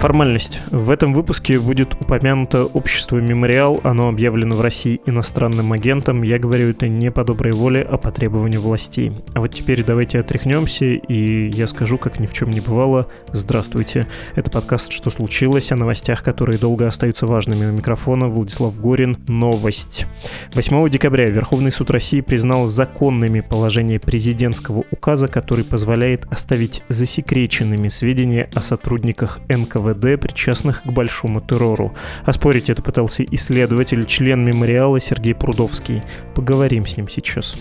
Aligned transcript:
Формальность. 0.00 0.62
В 0.70 0.88
этом 0.88 1.12
выпуске 1.12 1.60
будет 1.60 1.92
упомянуто 1.92 2.64
общество 2.64 3.18
«Мемориал». 3.18 3.82
Оно 3.84 4.08
объявлено 4.08 4.56
в 4.56 4.62
России 4.62 5.02
иностранным 5.04 5.74
агентом. 5.74 6.22
Я 6.22 6.38
говорю 6.38 6.70
это 6.70 6.88
не 6.88 7.10
по 7.10 7.22
доброй 7.22 7.52
воле, 7.52 7.82
а 7.82 7.98
по 7.98 8.10
требованию 8.10 8.62
властей. 8.62 9.12
А 9.34 9.40
вот 9.40 9.48
теперь 9.48 9.84
давайте 9.84 10.18
отряхнемся, 10.18 10.86
и 10.86 11.50
я 11.50 11.66
скажу, 11.66 11.98
как 11.98 12.18
ни 12.18 12.26
в 12.26 12.32
чем 12.32 12.48
не 12.48 12.60
бывало. 12.60 13.10
Здравствуйте. 13.32 14.06
Это 14.36 14.50
подкаст 14.50 14.90
«Что 14.90 15.10
случилось?» 15.10 15.70
о 15.70 15.76
новостях, 15.76 16.22
которые 16.22 16.58
долго 16.58 16.86
остаются 16.86 17.26
важными. 17.26 17.66
У 17.66 17.72
микрофона 17.72 18.28
Владислав 18.28 18.80
Горин. 18.80 19.18
Новость. 19.28 20.06
8 20.54 20.88
декабря 20.88 21.26
Верховный 21.26 21.72
суд 21.72 21.90
России 21.90 22.22
признал 22.22 22.68
законными 22.68 23.40
положения 23.40 24.00
президентского 24.00 24.84
указа, 24.90 25.28
который 25.28 25.66
позволяет 25.66 26.24
оставить 26.32 26.82
засекреченными 26.88 27.88
сведения 27.88 28.48
о 28.54 28.62
сотрудниках 28.62 29.40
НКВД 29.50 29.89
НКВД, 29.90 30.20
причастных 30.20 30.82
к 30.82 30.86
большому 30.86 31.40
террору. 31.40 31.94
Оспорить 32.24 32.70
это 32.70 32.82
пытался 32.82 33.24
исследователь, 33.24 34.04
член 34.06 34.44
мемориала 34.44 35.00
Сергей 35.00 35.34
Прудовский. 35.34 36.02
Поговорим 36.34 36.86
с 36.86 36.96
ним 36.96 37.08
сейчас. 37.08 37.56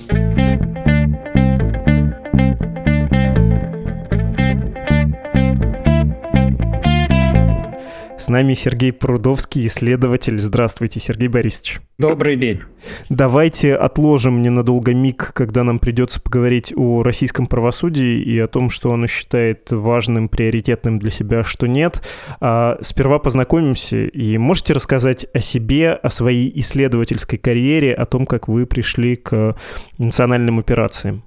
С 8.19 8.27
нами 8.27 8.53
Сергей 8.53 8.91
Прудовский, 8.91 9.65
исследователь. 9.65 10.37
Здравствуйте, 10.39 10.99
Сергей 10.99 11.29
Борисович. 11.29 11.79
Добрый 11.97 12.35
день. 12.35 12.59
Давайте 13.07 13.75
отложим 13.75 14.41
ненадолго 14.41 14.93
миг, 14.93 15.31
когда 15.33 15.63
нам 15.63 15.79
придется 15.79 16.21
поговорить 16.21 16.73
о 16.75 17.01
российском 17.01 17.47
правосудии 17.47 18.21
и 18.21 18.37
о 18.37 18.49
том, 18.49 18.69
что 18.69 18.91
оно 18.91 19.07
считает 19.07 19.71
важным, 19.71 20.27
приоритетным 20.27 20.99
для 20.99 21.09
себя, 21.09 21.43
что 21.43 21.65
нет. 21.65 22.05
А 22.41 22.77
сперва 22.81 23.19
познакомимся 23.19 24.03
и 24.03 24.37
можете 24.37 24.73
рассказать 24.73 25.25
о 25.33 25.39
себе, 25.39 25.93
о 25.93 26.09
своей 26.09 26.51
исследовательской 26.59 27.39
карьере, 27.39 27.93
о 27.93 28.05
том, 28.05 28.25
как 28.25 28.49
вы 28.49 28.65
пришли 28.65 29.15
к 29.15 29.55
национальным 29.97 30.59
операциям. 30.59 31.23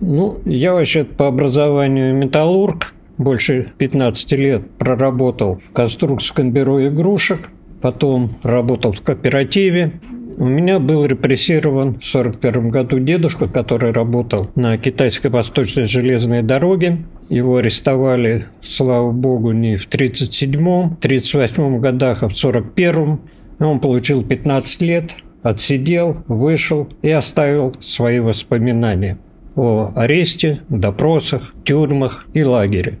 Ну, 0.00 0.40
я 0.44 0.72
вообще 0.72 1.04
по 1.04 1.28
образованию 1.28 2.12
металлург, 2.16 2.92
больше 3.22 3.72
15 3.78 4.32
лет 4.32 4.70
проработал 4.78 5.60
в 5.66 5.72
конструкторском 5.72 6.52
бюро 6.52 6.86
игрушек, 6.86 7.50
потом 7.80 8.30
работал 8.42 8.92
в 8.92 9.02
кооперативе. 9.02 9.92
У 10.38 10.46
меня 10.46 10.78
был 10.78 11.04
репрессирован 11.04 11.94
в 11.94 12.14
1941 12.14 12.70
году 12.70 12.98
дедушка, 12.98 13.48
который 13.48 13.92
работал 13.92 14.50
на 14.54 14.78
китайской 14.78 15.28
восточной 15.28 15.84
железной 15.84 16.42
дороге. 16.42 17.04
Его 17.28 17.56
арестовали, 17.56 18.46
слава 18.62 19.12
богу, 19.12 19.52
не 19.52 19.76
в 19.76 19.88
1937-м, 19.88 20.96
1938 20.98 21.80
годах, 21.80 22.22
а 22.22 22.28
в 22.28 22.34
1941. 22.34 23.20
Он 23.60 23.80
получил 23.80 24.24
15 24.24 24.82
лет, 24.82 25.16
отсидел, 25.42 26.24
вышел 26.28 26.88
и 27.02 27.10
оставил 27.10 27.76
свои 27.78 28.20
воспоминания 28.20 29.18
о 29.54 29.90
аресте, 29.94 30.62
допросах, 30.68 31.54
тюрьмах 31.64 32.26
и 32.32 32.42
лагере. 32.42 32.98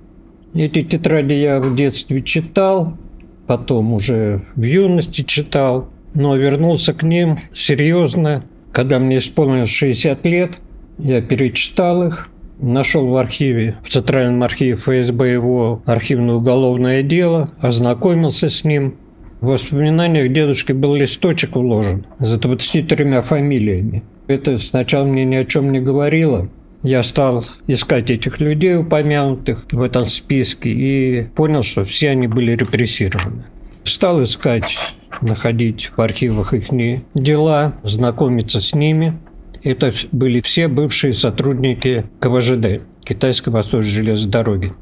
Эти 0.54 0.82
тетради 0.82 1.32
я 1.32 1.60
в 1.60 1.74
детстве 1.74 2.22
читал, 2.22 2.98
потом 3.46 3.94
уже 3.94 4.42
в 4.54 4.62
юности 4.62 5.22
читал, 5.22 5.88
но 6.12 6.36
вернулся 6.36 6.92
к 6.92 7.02
ним 7.02 7.38
серьезно, 7.54 8.44
когда 8.70 8.98
мне 8.98 9.18
исполнилось 9.18 9.70
60 9.70 10.26
лет. 10.26 10.50
Я 10.98 11.22
перечитал 11.22 12.06
их, 12.06 12.28
нашел 12.60 13.06
в 13.06 13.16
архиве, 13.16 13.76
в 13.82 13.88
Центральном 13.88 14.42
архиве 14.42 14.74
ФСБ 14.74 15.32
его 15.32 15.82
архивное 15.86 16.34
уголовное 16.34 17.02
дело, 17.02 17.50
ознакомился 17.60 18.50
с 18.50 18.62
ним. 18.62 18.96
В 19.40 19.46
воспоминаниях 19.46 20.32
дедушки 20.32 20.72
был 20.72 20.94
листочек 20.94 21.56
уложен 21.56 22.04
за 22.20 22.38
23 22.38 23.20
фамилиями. 23.22 24.02
Это 24.28 24.58
сначала 24.58 25.06
мне 25.06 25.24
ни 25.24 25.34
о 25.34 25.44
чем 25.44 25.72
не 25.72 25.80
говорило, 25.80 26.48
я 26.82 27.02
стал 27.02 27.44
искать 27.66 28.10
этих 28.10 28.40
людей, 28.40 28.76
упомянутых 28.76 29.64
в 29.70 29.82
этом 29.82 30.06
списке, 30.06 30.70
и 30.70 31.22
понял, 31.34 31.62
что 31.62 31.84
все 31.84 32.10
они 32.10 32.26
были 32.26 32.52
репрессированы. 32.52 33.44
Стал 33.84 34.22
искать, 34.22 34.76
находить 35.20 35.90
в 35.96 36.00
архивах 36.00 36.54
их 36.54 36.66
дела, 37.14 37.74
знакомиться 37.82 38.60
с 38.60 38.74
ними. 38.74 39.18
Это 39.62 39.92
были 40.10 40.40
все 40.40 40.68
бывшие 40.68 41.12
сотрудники 41.12 42.04
КВЖД, 42.20 42.82
Китайской 43.04 43.50
Восточной 43.50 43.90
железной 43.90 44.30
дороги. 44.30 44.72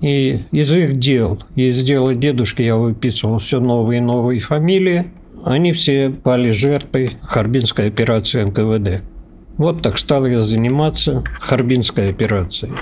И 0.00 0.44
из 0.52 0.70
их 0.72 0.98
дел, 0.98 1.42
из 1.54 1.82
дела 1.82 2.14
дедушки 2.14 2.60
я 2.60 2.76
выписывал 2.76 3.38
все 3.38 3.60
новые 3.60 3.98
и 3.98 4.02
новые 4.02 4.40
фамилии. 4.40 5.06
Они 5.42 5.72
все 5.72 6.10
пали 6.10 6.50
жертвой 6.50 7.12
Харбинской 7.22 7.86
операции 7.86 8.42
НКВД. 8.42 9.02
Вот 9.56 9.82
так 9.82 9.98
стал 9.98 10.26
я 10.26 10.40
заниматься 10.40 11.22
Харбинской 11.40 12.10
операцией. 12.10 12.72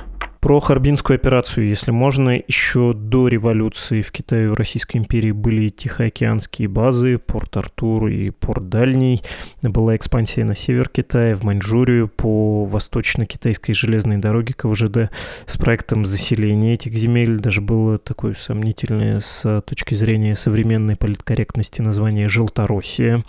Про 0.43 0.59
Харбинскую 0.59 1.15
операцию, 1.15 1.69
если 1.69 1.93
можно, 1.93 2.31
еще 2.31 2.95
до 2.95 3.29
революции 3.29 4.03
в 4.03 4.11
Китае 4.11 4.47
и 4.47 4.53
Российской 4.53 4.97
империи 4.97 5.31
были 5.31 5.69
Тихоокеанские 5.69 6.67
базы, 6.67 7.19
порт 7.19 7.57
Артур 7.57 8.09
и 8.09 8.31
порт 8.31 8.69
Дальний. 8.69 9.23
Была 9.63 9.95
экспансия 9.95 10.43
на 10.45 10.57
север 10.57 10.89
Китая, 10.89 11.37
в 11.37 11.45
Маньчжурию, 11.45 12.09
по 12.09 12.65
восточно-китайской 12.65 13.73
железной 13.73 14.17
дороге 14.17 14.53
КВЖД 14.53 15.13
с 15.47 15.57
проектом 15.57 16.05
заселения 16.05 16.75
этих 16.75 16.95
земель. 16.95 17.39
Даже 17.39 17.61
было 17.61 17.99
такое 17.99 18.35
сомнительное 18.35 19.21
с 19.21 19.63
точки 19.65 19.95
зрения 19.95 20.35
современной 20.35 20.97
политкорректности 20.97 21.83
название 21.83 22.27
«Желтороссия». 22.27 23.23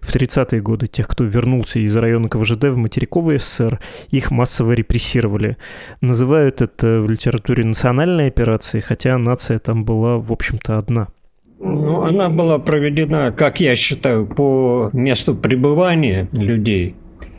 В 0.00 0.12
30-е 0.12 0.60
годы 0.62 0.88
тех, 0.88 1.06
кто 1.06 1.22
вернулся 1.22 1.78
из 1.78 1.94
района 1.94 2.28
КВЖД 2.28 2.64
в 2.64 2.76
материковый 2.76 3.38
СССР, 3.38 3.78
их 4.10 4.32
массово 4.32 4.72
репрессировали. 4.72 5.58
Называют 6.00 6.55
называют 6.56 6.62
это 6.62 7.00
в 7.00 7.10
литературе 7.10 7.64
национальной 7.64 8.28
операцией, 8.28 8.82
хотя 8.82 9.18
нация 9.18 9.58
там 9.58 9.84
была, 9.84 10.18
в 10.18 10.32
общем-то, 10.32 10.78
одна. 10.78 11.08
Ну, 11.58 12.02
она 12.02 12.28
была 12.28 12.58
проведена, 12.58 13.32
как 13.32 13.60
я 13.60 13.74
считаю, 13.76 14.26
по 14.26 14.90
месту 14.92 15.34
пребывания 15.34 16.28
людей. 16.32 16.94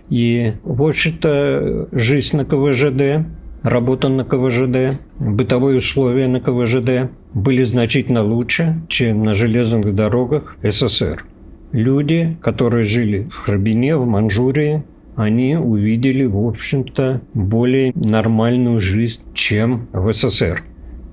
И, 0.10 0.54
в 0.64 0.84
общем-то, 0.84 1.90
жизнь 1.92 2.38
на 2.38 2.46
КВЖД, 2.46 3.28
работа 3.64 4.10
на 4.10 4.24
КВЖД, 4.24 5.00
бытовые 5.20 5.78
условия 5.78 6.28
на 6.28 6.40
КВЖД 6.40 7.12
были 7.34 7.64
значительно 7.64 8.24
лучше, 8.24 8.82
чем 8.88 9.24
на 9.24 9.34
железных 9.34 9.94
дорогах 9.94 10.58
СССР. 10.64 11.26
Люди, 11.74 12.38
которые 12.42 12.86
жили 12.86 13.28
в 13.30 13.38
Харбине, 13.38 13.98
в 13.98 14.06
Манчжурии, 14.06 14.84
они 15.18 15.58
увидели, 15.58 16.26
в 16.26 16.38
общем-то, 16.48 17.22
более 17.34 17.92
нормальную 17.96 18.80
жизнь, 18.80 19.22
чем 19.34 19.90
в 19.92 20.14
СССР. 20.14 20.64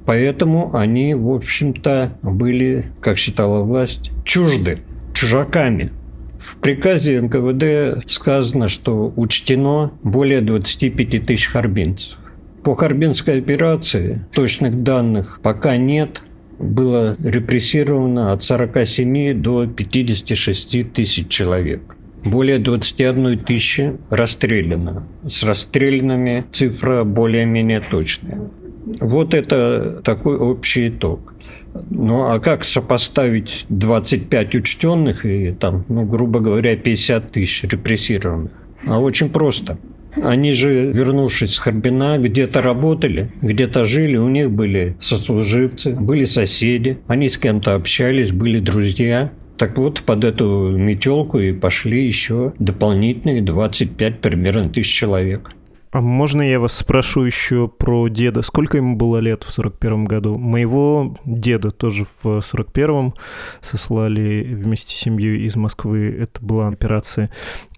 Поэтому 0.04 0.76
они, 0.76 1.15
в 1.15 1.31
общем-то, 1.31 2.19
были, 2.23 2.93
как 3.00 3.17
считала 3.17 3.62
власть, 3.62 4.12
чужды, 4.25 4.81
чужаками. 5.14 5.90
В 6.38 6.58
приказе 6.58 7.23
НКВД 7.23 8.06
сказано, 8.11 8.69
что 8.69 9.11
учтено 9.17 9.93
более 10.02 10.43
25 10.43 11.25
тысяч 11.25 11.46
харбинцев. 11.46 12.19
По 12.62 12.75
Харбинской 12.75 13.38
операции 13.38 14.26
точных 14.34 14.82
данных 14.82 15.40
пока 15.43 15.79
нет. 15.79 16.23
Было 16.58 17.17
репрессировано 17.23 18.32
от 18.32 18.44
47 18.44 19.40
до 19.40 19.67
56 19.67 20.93
тысяч 20.93 21.29
человек. 21.29 21.96
Более 22.25 22.59
21 22.59 23.38
тысячи 23.41 23.97
расстреляно. 24.11 25.06
С 25.26 25.43
расстрелянными 25.43 26.44
цифра 26.53 27.05
более-менее 27.05 27.81
точная. 27.81 28.50
Вот 29.00 29.35
это 29.35 30.00
такой 30.05 30.37
общий 30.37 30.88
итог. 30.88 31.35
Ну 31.91 32.31
а 32.31 32.38
как 32.38 32.65
сопоставить 32.65 33.67
25 33.69 34.55
учтенных 34.55 35.26
и 35.26 35.53
там, 35.53 35.85
ну, 35.88 36.05
грубо 36.05 36.41
говоря, 36.41 36.76
50 36.76 37.32
тысяч 37.32 37.65
репрессированных? 37.65 38.53
А 38.87 39.00
очень 39.00 39.29
просто. 39.31 39.79
Они 40.23 40.53
же, 40.53 40.93
вернувшись 40.93 41.55
с 41.55 41.59
Харбина, 41.59 42.19
где-то 42.19 42.62
работали, 42.62 43.32
где-то 43.43 43.85
жили, 43.85 44.17
у 44.17 44.29
них 44.29 44.50
были 44.50 44.97
сослуживцы, 45.00 45.93
были 45.93 46.25
соседи, 46.25 46.99
они 47.09 47.29
с 47.29 47.37
кем-то 47.37 47.75
общались, 47.75 48.31
были 48.31 48.61
друзья. 48.61 49.32
Так 49.56 49.79
вот, 49.79 50.03
под 50.03 50.25
эту 50.25 50.71
метелку 50.71 51.39
и 51.39 51.53
пошли 51.53 52.05
еще 52.05 52.53
дополнительные 52.59 53.41
25 53.41 54.21
примерно 54.21 54.69
тысяч 54.69 54.93
человек. 54.93 55.51
А 55.94 56.00
можно 56.00 56.43
я 56.43 56.58
вас 56.58 56.73
спрошу 56.73 57.23
еще 57.23 57.69
про 57.69 58.08
деда? 58.08 58.43
Сколько 58.43 58.79
ему 58.79 58.96
было 58.96 59.19
лет 59.19 59.44
в 59.44 59.52
41 59.52 60.06
году? 60.06 60.37
Моего 60.37 61.17
деда 61.25 61.70
тоже 61.70 62.05
в 62.05 62.26
41-м 62.26 63.14
сослали 63.61 64.43
вместе 64.43 64.96
с 64.96 64.99
семьей 64.99 65.46
из 65.46 65.55
Москвы. 65.55 66.12
Это 66.20 66.44
была 66.44 66.67
операция 66.67 67.31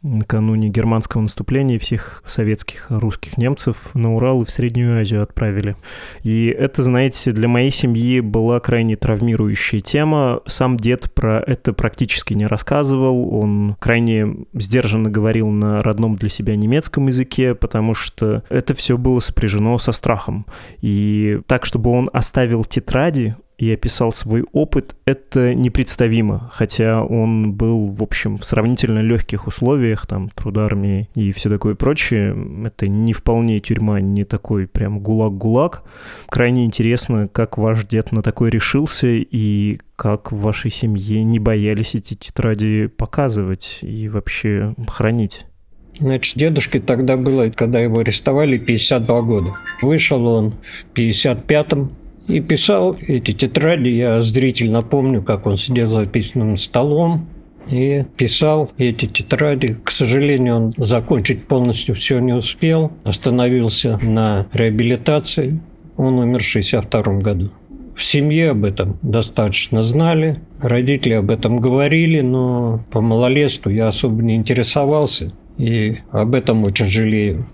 накануне 0.02 0.68
германского 0.68 1.20
наступления 1.20 1.78
всех 1.78 2.22
советских 2.24 2.86
русских 2.88 3.36
немцев 3.36 3.94
на 3.94 4.14
Урал 4.14 4.42
и 4.42 4.44
в 4.44 4.50
Среднюю 4.50 4.98
Азию 4.98 5.22
отправили. 5.22 5.76
И 6.22 6.46
это, 6.46 6.82
знаете, 6.82 7.32
для 7.32 7.48
моей 7.48 7.70
семьи 7.70 8.20
была 8.20 8.60
крайне 8.60 8.96
травмирующая 8.96 9.80
тема. 9.80 10.40
Сам 10.46 10.76
дед 10.76 11.12
про 11.12 11.40
это 11.40 11.72
практически 11.72 12.34
не 12.34 12.46
рассказывал. 12.46 13.34
Он 13.34 13.76
крайне 13.78 14.46
сдержанно 14.54 15.10
говорил 15.10 15.48
на 15.48 15.82
родном 15.82 16.16
для 16.16 16.28
себя 16.28 16.56
немецком 16.56 17.08
языке, 17.08 17.54
потому 17.54 17.92
что 17.92 18.05
это 18.48 18.74
все 18.74 18.96
было 18.96 19.20
сопряжено 19.20 19.78
со 19.78 19.92
страхом. 19.92 20.46
И 20.80 21.40
так, 21.46 21.64
чтобы 21.64 21.90
он 21.90 22.10
оставил 22.12 22.64
тетради, 22.64 23.34
и 23.58 23.72
описал 23.72 24.12
свой 24.12 24.44
опыт, 24.52 24.96
это 25.06 25.54
непредставимо, 25.54 26.50
хотя 26.52 27.02
он 27.02 27.52
был, 27.52 27.86
в 27.86 28.02
общем, 28.02 28.36
в 28.36 28.44
сравнительно 28.44 28.98
легких 28.98 29.46
условиях, 29.46 30.06
там, 30.06 30.28
труд 30.30 30.58
армии 30.58 31.08
и 31.14 31.32
все 31.32 31.48
такое 31.48 31.74
прочее. 31.74 32.36
Это 32.64 32.86
не 32.86 33.12
вполне 33.12 33.58
тюрьма, 33.60 34.00
не 34.00 34.24
такой 34.24 34.66
прям 34.66 35.00
гулаг-гулаг. 35.00 35.84
Крайне 36.28 36.64
интересно, 36.64 37.28
как 37.28 37.56
ваш 37.56 37.86
дед 37.86 38.12
на 38.12 38.22
такой 38.22 38.50
решился 38.50 39.06
и 39.06 39.80
как 39.96 40.32
в 40.32 40.38
вашей 40.38 40.70
семье 40.70 41.24
не 41.24 41.38
боялись 41.38 41.94
эти 41.94 42.14
тетради 42.14 42.88
показывать 42.88 43.78
и 43.80 44.08
вообще 44.08 44.74
хранить. 44.88 45.46
Значит, 45.98 46.36
дедушке 46.36 46.80
тогда 46.80 47.16
было, 47.16 47.48
когда 47.50 47.80
его 47.80 48.00
арестовали, 48.00 48.58
52 48.58 49.22
года. 49.22 49.52
Вышел 49.80 50.26
он 50.26 50.54
в 50.62 50.98
55-м, 50.98 51.90
и 52.28 52.40
писал 52.40 52.96
эти 53.06 53.32
тетради. 53.32 53.88
Я 53.88 54.20
зрительно 54.22 54.82
помню, 54.82 55.22
как 55.22 55.46
он 55.46 55.56
сидел 55.56 55.88
за 55.88 56.04
письменным 56.04 56.56
столом 56.56 57.26
и 57.70 58.04
писал 58.16 58.70
эти 58.78 59.06
тетради. 59.06 59.76
К 59.82 59.90
сожалению, 59.90 60.56
он 60.56 60.74
закончить 60.76 61.46
полностью 61.46 61.94
все 61.94 62.18
не 62.18 62.32
успел. 62.32 62.92
Остановился 63.04 63.98
на 64.02 64.46
реабилитации. 64.52 65.60
Он 65.96 66.18
умер 66.18 66.42
в 66.42 66.48
1962 66.48 67.20
году. 67.20 67.50
В 67.94 68.04
семье 68.04 68.50
об 68.50 68.64
этом 68.64 68.98
достаточно 69.00 69.82
знали, 69.82 70.42
родители 70.60 71.14
об 71.14 71.30
этом 71.30 71.60
говорили, 71.60 72.20
но 72.20 72.84
по 72.90 73.00
малолетству 73.00 73.70
я 73.70 73.88
особо 73.88 74.22
не 74.22 74.34
интересовался 74.34 75.32
и 75.58 75.98
об 76.10 76.34
этом 76.34 76.62
очень 76.64 76.86
жалею. 76.86 77.46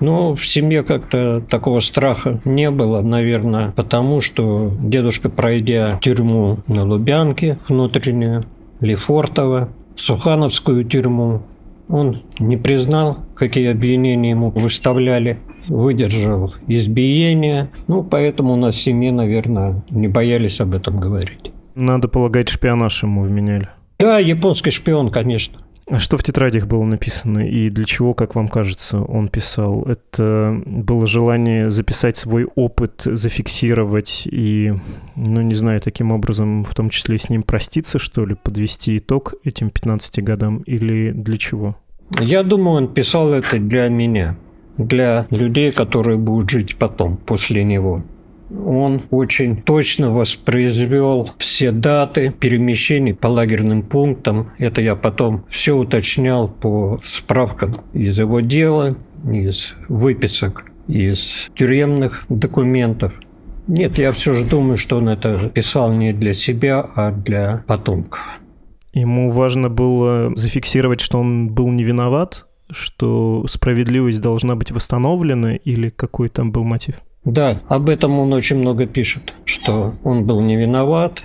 Ну, 0.00 0.34
в 0.34 0.46
семье 0.46 0.82
как-то 0.82 1.42
такого 1.42 1.80
страха 1.80 2.40
не 2.44 2.70
было, 2.70 3.02
наверное, 3.02 3.72
потому 3.72 4.22
что 4.22 4.72
дедушка, 4.80 5.28
пройдя 5.28 5.98
тюрьму 6.00 6.60
на 6.66 6.84
Лубянке 6.84 7.58
внутреннюю, 7.68 8.40
Лефортово, 8.80 9.68
Сухановскую 9.96 10.84
тюрьму, 10.84 11.42
он 11.90 12.22
не 12.38 12.56
признал, 12.56 13.18
какие 13.34 13.70
обвинения 13.70 14.30
ему 14.30 14.50
выставляли, 14.50 15.38
выдержал 15.68 16.54
избиение. 16.66 17.70
Ну, 17.86 18.02
поэтому 18.02 18.54
у 18.54 18.56
нас 18.56 18.76
в 18.76 18.80
семье, 18.80 19.12
наверное, 19.12 19.82
не 19.90 20.08
боялись 20.08 20.60
об 20.60 20.74
этом 20.74 20.98
говорить. 20.98 21.52
Надо 21.74 22.08
полагать, 22.08 22.48
шпионаж 22.48 23.02
ему 23.02 23.22
вменяли. 23.22 23.68
Да, 23.98 24.18
японский 24.18 24.70
шпион, 24.70 25.10
конечно. 25.10 25.58
Что 25.98 26.16
в 26.16 26.22
тетрадях 26.22 26.66
было 26.66 26.84
написано 26.84 27.48
и 27.48 27.68
для 27.68 27.84
чего, 27.84 28.14
как 28.14 28.36
вам 28.36 28.48
кажется, 28.48 29.00
он 29.00 29.28
писал? 29.28 29.82
Это 29.82 30.62
было 30.64 31.06
желание 31.06 31.68
записать 31.68 32.16
свой 32.16 32.44
опыт, 32.54 33.02
зафиксировать 33.04 34.22
и, 34.30 34.72
ну, 35.16 35.40
не 35.40 35.54
знаю, 35.54 35.80
таким 35.80 36.12
образом, 36.12 36.64
в 36.64 36.74
том 36.74 36.90
числе 36.90 37.18
с 37.18 37.28
ним 37.28 37.42
проститься, 37.42 37.98
что 37.98 38.24
ли, 38.24 38.36
подвести 38.36 38.98
итог 38.98 39.34
этим 39.42 39.70
15 39.70 40.22
годам 40.22 40.58
или 40.58 41.10
для 41.10 41.36
чего? 41.36 41.76
Я 42.20 42.44
думаю, 42.44 42.76
он 42.76 42.88
писал 42.88 43.32
это 43.32 43.58
для 43.58 43.88
меня, 43.88 44.36
для 44.78 45.26
людей, 45.30 45.72
которые 45.72 46.18
будут 46.18 46.50
жить 46.50 46.76
потом, 46.76 47.16
после 47.16 47.64
него 47.64 48.04
он 48.50 49.02
очень 49.10 49.62
точно 49.62 50.10
воспроизвел 50.10 51.30
все 51.38 51.70
даты 51.70 52.30
перемещений 52.30 53.14
по 53.14 53.28
лагерным 53.28 53.82
пунктам. 53.82 54.50
Это 54.58 54.80
я 54.80 54.96
потом 54.96 55.44
все 55.48 55.76
уточнял 55.76 56.48
по 56.48 57.00
справкам 57.04 57.80
из 57.92 58.18
его 58.18 58.40
дела, 58.40 58.96
из 59.24 59.74
выписок, 59.88 60.64
из 60.88 61.48
тюремных 61.54 62.24
документов. 62.28 63.14
Нет, 63.66 63.98
я 63.98 64.10
все 64.12 64.34
же 64.34 64.44
думаю, 64.44 64.76
что 64.76 64.96
он 64.96 65.08
это 65.08 65.48
писал 65.48 65.92
не 65.92 66.12
для 66.12 66.34
себя, 66.34 66.84
а 66.96 67.12
для 67.12 67.62
потомков. 67.66 68.40
Ему 68.92 69.30
важно 69.30 69.70
было 69.70 70.32
зафиксировать, 70.34 71.00
что 71.00 71.20
он 71.20 71.50
был 71.50 71.70
не 71.70 71.84
виноват, 71.84 72.46
что 72.68 73.44
справедливость 73.48 74.20
должна 74.20 74.56
быть 74.56 74.72
восстановлена, 74.72 75.54
или 75.54 75.90
какой 75.90 76.28
там 76.28 76.50
был 76.50 76.64
мотив? 76.64 76.96
Да, 77.24 77.60
об 77.68 77.88
этом 77.88 78.18
он 78.18 78.32
очень 78.32 78.56
много 78.56 78.86
пишет, 78.86 79.34
что 79.44 79.94
он 80.04 80.24
был 80.24 80.40
не 80.40 80.56
виноват. 80.56 81.22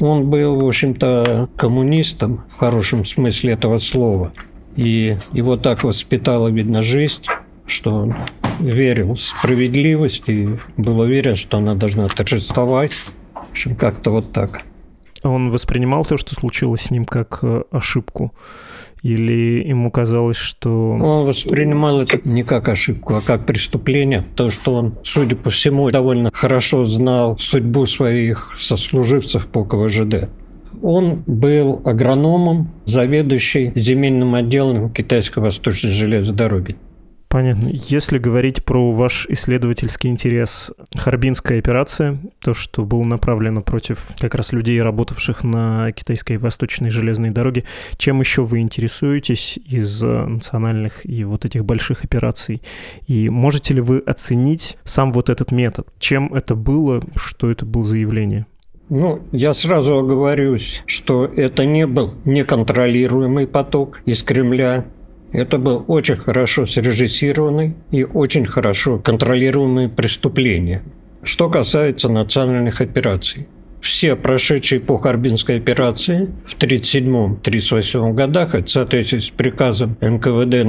Он 0.00 0.28
был, 0.28 0.60
в 0.60 0.66
общем-то, 0.66 1.48
коммунистом 1.56 2.44
в 2.48 2.58
хорошем 2.58 3.04
смысле 3.04 3.52
этого 3.52 3.78
слова. 3.78 4.32
И 4.76 5.16
его 5.32 5.56
так 5.56 5.84
воспитала, 5.84 6.48
видно, 6.48 6.82
жизнь, 6.82 7.24
что 7.66 7.94
он 7.94 8.16
верил 8.58 9.14
в 9.14 9.20
справедливость 9.20 10.28
и 10.28 10.58
был 10.76 10.98
уверен, 11.00 11.36
что 11.36 11.58
она 11.58 11.74
должна 11.74 12.08
торжествовать. 12.08 12.92
В 12.92 13.50
общем, 13.52 13.76
как-то 13.76 14.10
вот 14.10 14.32
так. 14.32 14.62
Он 15.22 15.50
воспринимал 15.50 16.04
то, 16.04 16.16
что 16.16 16.34
случилось 16.34 16.82
с 16.82 16.90
ним, 16.90 17.04
как 17.04 17.40
э, 17.42 17.62
ошибку? 17.70 18.32
Или 19.02 19.66
ему 19.66 19.90
казалось, 19.90 20.36
что... 20.36 20.98
Он 21.00 21.26
воспринимал 21.26 22.02
это 22.02 22.20
не 22.24 22.42
как 22.42 22.68
ошибку, 22.68 23.14
а 23.14 23.20
как 23.20 23.46
преступление, 23.46 24.24
то, 24.34 24.50
что 24.50 24.74
он, 24.74 24.94
судя 25.02 25.36
по 25.36 25.50
всему, 25.50 25.90
довольно 25.90 26.30
хорошо 26.32 26.84
знал 26.84 27.38
судьбу 27.38 27.86
своих 27.86 28.52
сослуживцев 28.58 29.46
по 29.46 29.64
КВЖД. 29.64 30.28
Он 30.82 31.22
был 31.26 31.82
агрономом, 31.84 32.70
заведующий 32.84 33.72
земельным 33.74 34.34
отделом 34.34 34.90
Китайской 34.90 35.40
Восточной 35.40 35.90
железной 35.90 36.36
дороги. 36.36 36.76
Понятно. 37.30 37.68
Если 37.72 38.18
говорить 38.18 38.64
про 38.64 38.90
ваш 38.90 39.26
исследовательский 39.28 40.10
интерес, 40.10 40.72
Харбинская 40.96 41.60
операция, 41.60 42.18
то, 42.40 42.54
что 42.54 42.84
было 42.84 43.04
направлено 43.04 43.62
против 43.62 44.08
как 44.18 44.34
раз 44.34 44.50
людей, 44.50 44.82
работавших 44.82 45.44
на 45.44 45.92
китайской 45.92 46.38
восточной 46.38 46.90
железной 46.90 47.30
дороге, 47.30 47.62
чем 47.98 48.18
еще 48.18 48.42
вы 48.42 48.58
интересуетесь 48.58 49.60
из 49.64 50.02
национальных 50.02 51.08
и 51.08 51.22
вот 51.22 51.44
этих 51.44 51.64
больших 51.64 52.02
операций? 52.02 52.62
И 53.06 53.28
можете 53.28 53.74
ли 53.74 53.80
вы 53.80 54.00
оценить 54.00 54.76
сам 54.82 55.12
вот 55.12 55.30
этот 55.30 55.52
метод? 55.52 55.86
Чем 56.00 56.34
это 56.34 56.56
было? 56.56 57.00
Что 57.14 57.48
это 57.48 57.64
было 57.64 57.84
за 57.84 57.98
явление? 57.98 58.46
Ну, 58.88 59.22
я 59.30 59.54
сразу 59.54 59.98
оговорюсь, 59.98 60.82
что 60.84 61.26
это 61.26 61.64
не 61.64 61.86
был 61.86 62.14
неконтролируемый 62.24 63.46
поток 63.46 64.00
из 64.04 64.24
Кремля, 64.24 64.84
это 65.32 65.58
был 65.58 65.84
очень 65.86 66.16
хорошо 66.16 66.64
срежиссированный 66.66 67.74
и 67.90 68.04
очень 68.04 68.46
хорошо 68.46 68.98
контролируемый 68.98 69.88
преступление. 69.88 70.82
Что 71.22 71.48
касается 71.48 72.08
национальных 72.08 72.80
операций. 72.80 73.46
Все 73.80 74.14
прошедшие 74.14 74.80
по 74.80 74.98
Харбинской 74.98 75.56
операции 75.56 76.28
в 76.44 76.54
1937-1938 76.58 78.12
годах, 78.12 78.54
в 78.54 78.68
соответствии 78.68 79.20
с 79.20 79.30
приказом 79.30 79.96
НКВД 80.02 80.64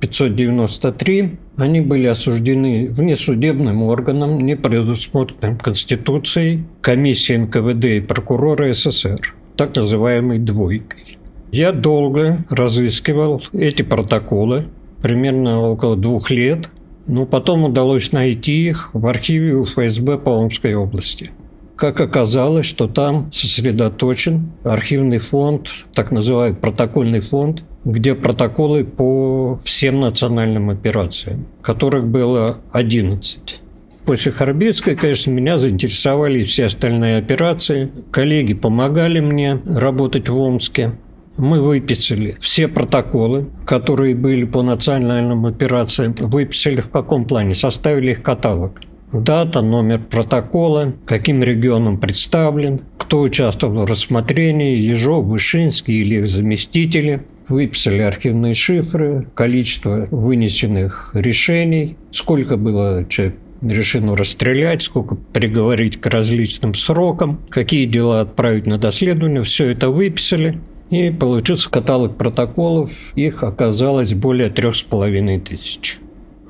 00593, 0.00 1.38
они 1.56 1.80
были 1.80 2.06
осуждены 2.06 2.88
внесудебным 2.88 3.82
органом, 3.82 4.38
не 4.38 4.54
предусмотренным 4.56 5.58
Конституцией, 5.58 6.64
комиссией 6.80 7.38
НКВД 7.40 7.84
и 7.84 8.00
прокурора 8.00 8.72
СССР, 8.72 9.34
так 9.56 9.74
называемой 9.74 10.38
«двойкой». 10.38 11.18
Я 11.52 11.70
долго 11.70 12.44
разыскивал 12.50 13.42
эти 13.52 13.82
протоколы, 13.82 14.64
примерно 15.02 15.60
около 15.60 15.96
двух 15.96 16.30
лет, 16.30 16.70
но 17.06 17.26
потом 17.26 17.64
удалось 17.64 18.10
найти 18.10 18.68
их 18.68 18.90
в 18.92 19.06
архиве 19.06 19.62
ФСБ 19.62 20.18
по 20.18 20.30
Омской 20.30 20.74
области. 20.74 21.30
Как 21.76 22.00
оказалось, 22.00 22.66
что 22.66 22.88
там 22.88 23.30
сосредоточен 23.32 24.52
архивный 24.64 25.18
фонд, 25.18 25.68
так 25.94 26.10
называемый 26.10 26.58
протокольный 26.58 27.20
фонд 27.20 27.62
где 27.84 28.14
протоколы 28.14 28.84
по 28.84 29.58
всем 29.64 30.00
национальным 30.00 30.70
операциям, 30.70 31.46
которых 31.62 32.06
было 32.06 32.58
11. 32.72 33.60
После 34.04 34.32
Харбинской, 34.32 34.96
конечно, 34.96 35.30
меня 35.30 35.58
заинтересовали 35.58 36.42
все 36.42 36.66
остальные 36.66 37.18
операции. 37.18 37.90
Коллеги 38.10 38.54
помогали 38.54 39.20
мне 39.20 39.60
работать 39.64 40.28
в 40.28 40.36
Омске. 40.36 40.92
Мы 41.36 41.60
выписали 41.60 42.36
все 42.40 42.68
протоколы, 42.68 43.48
которые 43.64 44.14
были 44.14 44.44
по 44.44 44.62
национальным 44.62 45.46
операциям. 45.46 46.14
Выписали 46.18 46.80
в 46.80 46.90
каком 46.90 47.24
плане? 47.24 47.54
Составили 47.54 48.12
их 48.12 48.22
каталог. 48.22 48.80
Дата, 49.12 49.60
номер 49.60 50.00
протокола, 50.10 50.94
каким 51.04 51.42
регионом 51.42 51.98
представлен, 51.98 52.82
кто 52.96 53.20
участвовал 53.20 53.84
в 53.84 53.90
рассмотрении, 53.90 54.78
Ежов, 54.78 55.26
Вышинский 55.26 56.00
или 56.00 56.16
их 56.16 56.26
заместители. 56.26 57.22
Выписали 57.48 58.00
архивные 58.00 58.54
шифры, 58.54 59.28
количество 59.34 60.08
вынесенных 60.10 61.10
решений, 61.12 61.96
сколько 62.10 62.56
было 62.56 63.04
человек 63.06 63.36
решено 63.62 64.16
расстрелять, 64.16 64.82
сколько 64.82 65.14
приговорить 65.14 66.00
к 66.00 66.06
различным 66.06 66.74
срокам, 66.74 67.40
какие 67.48 67.86
дела 67.86 68.20
отправить 68.20 68.66
на 68.66 68.78
доследование. 68.78 69.42
Все 69.42 69.68
это 69.68 69.90
выписали. 69.90 70.60
И 70.92 71.08
получился 71.08 71.70
каталог 71.70 72.18
протоколов. 72.18 72.90
Их 73.14 73.42
оказалось 73.42 74.12
более 74.12 74.50
трех 74.50 74.76
с 74.76 74.82
половиной 74.82 75.40
тысяч. 75.40 75.98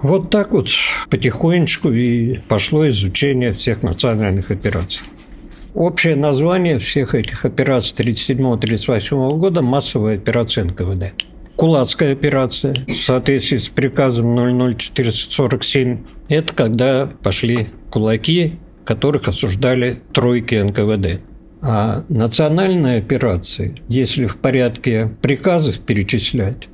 Вот 0.03 0.31
так 0.31 0.51
вот 0.51 0.67
потихонечку 1.09 1.93
и 1.93 2.41
пошло 2.49 2.89
изучение 2.89 3.53
всех 3.53 3.85
национальных 3.85 4.51
операций. 4.51 5.07
Общее 5.75 6.17
название 6.17 6.79
всех 6.79 7.15
этих 7.15 7.45
операций 7.45 7.97
1937-1938 7.99 9.39
года– 9.39 9.63
массовая 9.63 10.17
операция 10.17 10.65
НКВД. 10.65 11.15
Кулацкая 11.55 12.13
операция 12.13 12.75
в 12.89 12.97
соответствии 12.97 13.59
с 13.59 13.69
приказом 13.69 14.37
00447– 14.77 15.99
это 16.29 16.53
когда 16.53 17.07
пошли 17.23 17.69
кулаки, 17.93 18.59
которых 18.85 19.29
осуждали 19.29 20.03
тройки 20.13 20.57
НКВД. 20.57 21.21
А 21.63 22.05
национальные 22.09 22.99
операции, 22.99 23.77
если 23.89 24.27
в 24.27 24.39
порядке 24.39 25.11
приказов 25.23 25.79
перечислять, 25.79 26.69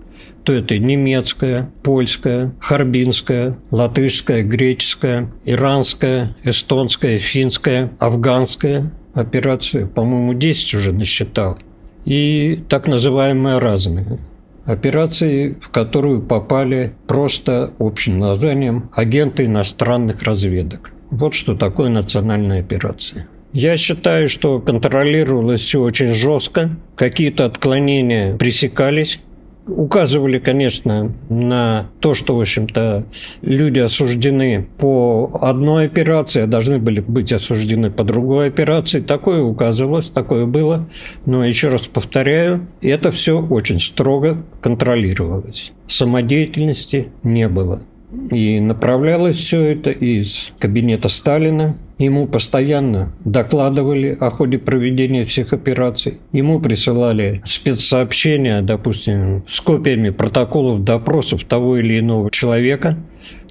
то 0.44 0.54
это 0.54 0.78
немецкая, 0.78 1.70
польская, 1.82 2.52
харбинская, 2.58 3.58
латышская, 3.70 4.42
греческая, 4.42 5.30
иранская, 5.44 6.34
эстонская, 6.42 7.18
финская, 7.18 7.92
афганская 7.98 8.90
операция, 9.12 9.86
по-моему, 9.86 10.32
10 10.32 10.74
уже 10.74 10.92
насчитал. 10.92 11.58
И 12.06 12.64
так 12.68 12.88
называемые 12.88 13.58
разные. 13.58 14.18
Операции, 14.64 15.56
в 15.60 15.68
которую 15.70 16.22
попали 16.22 16.94
просто 17.06 17.72
общим 17.78 18.18
названием 18.18 18.90
агенты 18.94 19.44
иностранных 19.44 20.22
разведок. 20.22 20.92
Вот 21.10 21.34
что 21.34 21.54
такое 21.54 21.90
национальная 21.90 22.60
операция. 22.60 23.28
Я 23.52 23.76
считаю, 23.76 24.28
что 24.28 24.60
контролировалось 24.60 25.62
все 25.62 25.80
очень 25.80 26.12
жестко, 26.12 26.76
какие-то 26.96 27.46
отклонения 27.46 28.36
пресекались, 28.36 29.20
указывали, 29.68 30.38
конечно, 30.38 31.14
на 31.28 31.90
то, 32.00 32.14
что, 32.14 32.36
в 32.36 32.40
общем-то, 32.40 33.06
люди 33.42 33.78
осуждены 33.78 34.66
по 34.78 35.38
одной 35.40 35.86
операции, 35.86 36.42
а 36.42 36.46
должны 36.46 36.78
были 36.78 37.00
быть 37.00 37.32
осуждены 37.32 37.90
по 37.90 38.04
другой 38.04 38.48
операции. 38.48 39.00
Такое 39.00 39.42
указывалось, 39.42 40.08
такое 40.08 40.46
было. 40.46 40.88
Но 41.26 41.44
еще 41.44 41.68
раз 41.68 41.86
повторяю, 41.86 42.66
это 42.80 43.10
все 43.10 43.40
очень 43.40 43.80
строго 43.80 44.44
контролировалось. 44.60 45.72
Самодеятельности 45.86 47.08
не 47.22 47.48
было. 47.48 47.82
И 48.30 48.58
направлялось 48.60 49.36
все 49.36 49.62
это 49.62 49.90
из 49.90 50.52
кабинета 50.58 51.08
Сталина. 51.08 51.76
Ему 51.98 52.26
постоянно 52.26 53.12
докладывали 53.24 54.16
о 54.18 54.30
ходе 54.30 54.58
проведения 54.58 55.24
всех 55.24 55.52
операций. 55.52 56.18
Ему 56.32 56.60
присылали 56.60 57.42
спецсообщения, 57.44 58.62
допустим, 58.62 59.42
с 59.46 59.60
копиями 59.60 60.10
протоколов 60.10 60.84
допросов 60.84 61.44
того 61.44 61.78
или 61.78 61.98
иного 61.98 62.30
человека. 62.30 62.96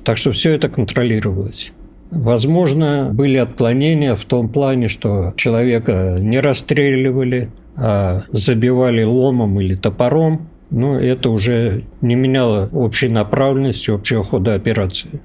Так 0.03 0.17
что 0.17 0.31
все 0.31 0.53
это 0.53 0.69
контролировалось. 0.69 1.71
Возможно, 2.09 3.09
были 3.13 3.37
отклонения 3.37 4.15
в 4.15 4.23
том 4.23 4.47
плане, 4.49 4.87
что 4.87 5.33
человека 5.35 6.17
не 6.19 6.39
расстреливали, 6.39 7.49
а 7.75 8.23
забивали 8.31 9.03
ломом 9.03 9.59
или 9.59 9.75
топором 9.75 10.47
но 10.69 10.99
это 10.99 11.29
уже 11.29 11.83
не 12.01 12.15
меняло 12.15 12.69
общей 12.71 13.09
направленности, 13.09 13.91
общего 13.91 14.23
хода 14.23 14.53
операции. 14.53 15.21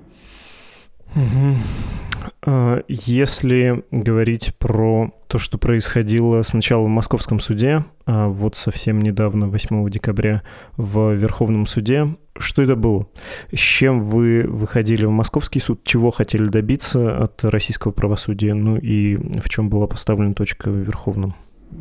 А, 2.44 2.82
если 2.88 3.84
говорить 3.90 4.54
про 4.58 5.12
то, 5.28 5.38
что 5.38 5.58
происходило 5.58 6.42
сначала 6.42 6.84
в 6.84 6.88
Московском 6.88 7.40
суде, 7.40 7.84
а 8.04 8.28
вот 8.28 8.56
совсем 8.56 9.00
недавно, 9.00 9.48
8 9.48 9.88
декабря, 9.90 10.42
в 10.76 11.12
Верховном 11.12 11.66
суде, 11.66 12.16
что 12.36 12.62
это 12.62 12.74
было? 12.74 13.06
С 13.52 13.58
чем 13.58 14.00
вы 14.00 14.44
выходили 14.48 15.04
в 15.04 15.10
Московский 15.10 15.60
суд? 15.60 15.82
Чего 15.84 16.10
хотели 16.10 16.46
добиться 16.46 17.22
от 17.22 17.44
российского 17.44 17.92
правосудия? 17.92 18.54
Ну 18.54 18.76
и 18.76 19.16
в 19.16 19.48
чем 19.48 19.68
была 19.68 19.86
поставлена 19.86 20.34
точка 20.34 20.70
в 20.70 20.76
Верховном? 20.76 21.34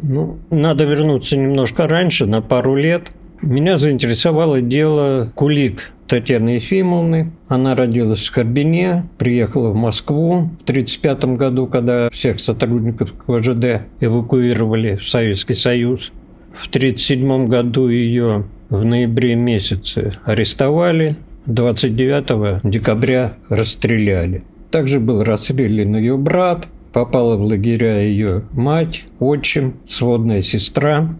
Ну, 0.03 0.39
надо 0.49 0.85
вернуться 0.85 1.37
немножко 1.37 1.87
раньше, 1.87 2.25
на 2.25 2.41
пару 2.41 2.75
лет. 2.75 3.11
Меня 3.41 3.77
заинтересовало 3.77 4.61
дело 4.61 5.31
Кулик 5.33 5.91
Татьяны 6.07 6.49
Ефимовны. 6.49 7.31
Она 7.47 7.75
родилась 7.75 8.27
в 8.27 8.31
Карбине, 8.31 9.09
приехала 9.17 9.69
в 9.69 9.75
Москву 9.75 10.51
в 10.59 10.63
1935 10.63 11.37
году, 11.37 11.65
когда 11.65 12.09
всех 12.11 12.39
сотрудников 12.39 13.13
КВЖД 13.13 13.83
эвакуировали 13.99 14.97
в 14.97 15.07
Советский 15.07 15.55
Союз. 15.55 16.11
В 16.53 16.67
1937 16.67 17.47
году 17.47 17.87
ее 17.87 18.45
в 18.69 18.85
ноябре 18.85 19.35
месяце 19.35 20.13
арестовали, 20.23 21.15
29 21.47 22.61
декабря 22.69 23.33
расстреляли. 23.49 24.43
Также 24.69 24.99
был 24.99 25.23
расстрелян 25.23 25.95
ее 25.95 26.15
брат, 26.15 26.67
попала 26.93 27.37
в 27.37 27.43
лагеря 27.43 28.01
ее 28.01 28.43
мать, 28.51 29.05
отчим, 29.19 29.77
сводная 29.85 30.41
сестра. 30.41 31.15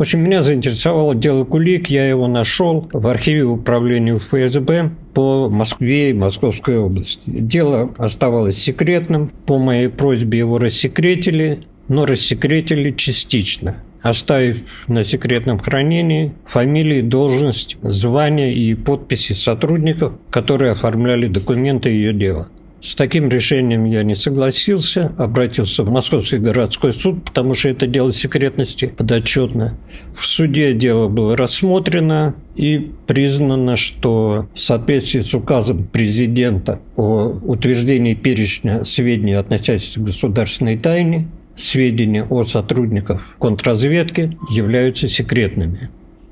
В 0.00 0.02
общем, 0.02 0.24
меня 0.24 0.42
заинтересовало 0.42 1.14
дело 1.14 1.44
Кулик, 1.44 1.90
я 1.90 2.08
его 2.08 2.26
нашел 2.26 2.88
в 2.90 3.06
архиве 3.06 3.42
управления 3.42 4.16
ФСБ 4.16 4.92
по 5.12 5.50
Москве 5.50 6.08
и 6.08 6.14
Московской 6.14 6.78
области. 6.78 7.20
Дело 7.26 7.92
оставалось 7.98 8.56
секретным, 8.56 9.30
по 9.44 9.58
моей 9.58 9.90
просьбе 9.90 10.38
его 10.38 10.56
рассекретили, 10.56 11.64
но 11.88 12.06
рассекретили 12.06 12.88
частично 12.92 13.76
оставив 14.00 14.62
на 14.88 15.04
секретном 15.04 15.58
хранении 15.58 16.32
фамилии, 16.46 17.02
должность, 17.02 17.76
звания 17.82 18.54
и 18.54 18.74
подписи 18.74 19.34
сотрудников, 19.34 20.14
которые 20.30 20.72
оформляли 20.72 21.26
документы 21.26 21.90
ее 21.90 22.14
дела. 22.14 22.48
С 22.80 22.94
таким 22.94 23.28
решением 23.28 23.84
я 23.84 24.02
не 24.02 24.14
согласился, 24.14 25.12
обратился 25.18 25.84
в 25.84 25.90
Московский 25.90 26.38
городской 26.38 26.94
суд, 26.94 27.24
потому 27.24 27.54
что 27.54 27.68
это 27.68 27.86
дело 27.86 28.10
секретности 28.10 28.86
подотчетно. 28.86 29.76
В 30.14 30.24
суде 30.24 30.72
дело 30.72 31.08
было 31.08 31.36
рассмотрено 31.36 32.34
и 32.56 32.90
признано, 33.06 33.76
что 33.76 34.48
в 34.54 34.58
соответствии 34.58 35.20
с 35.20 35.34
указом 35.34 35.84
президента 35.84 36.80
о 36.96 37.38
утверждении 37.42 38.14
перечня 38.14 38.84
сведений, 38.84 39.34
относящихся 39.34 40.00
к 40.00 40.04
государственной 40.04 40.78
тайне, 40.78 41.28
сведения 41.54 42.24
о 42.24 42.44
сотрудниках 42.44 43.36
контрразведки 43.38 44.38
являются 44.50 45.06
секретными. 45.08 45.90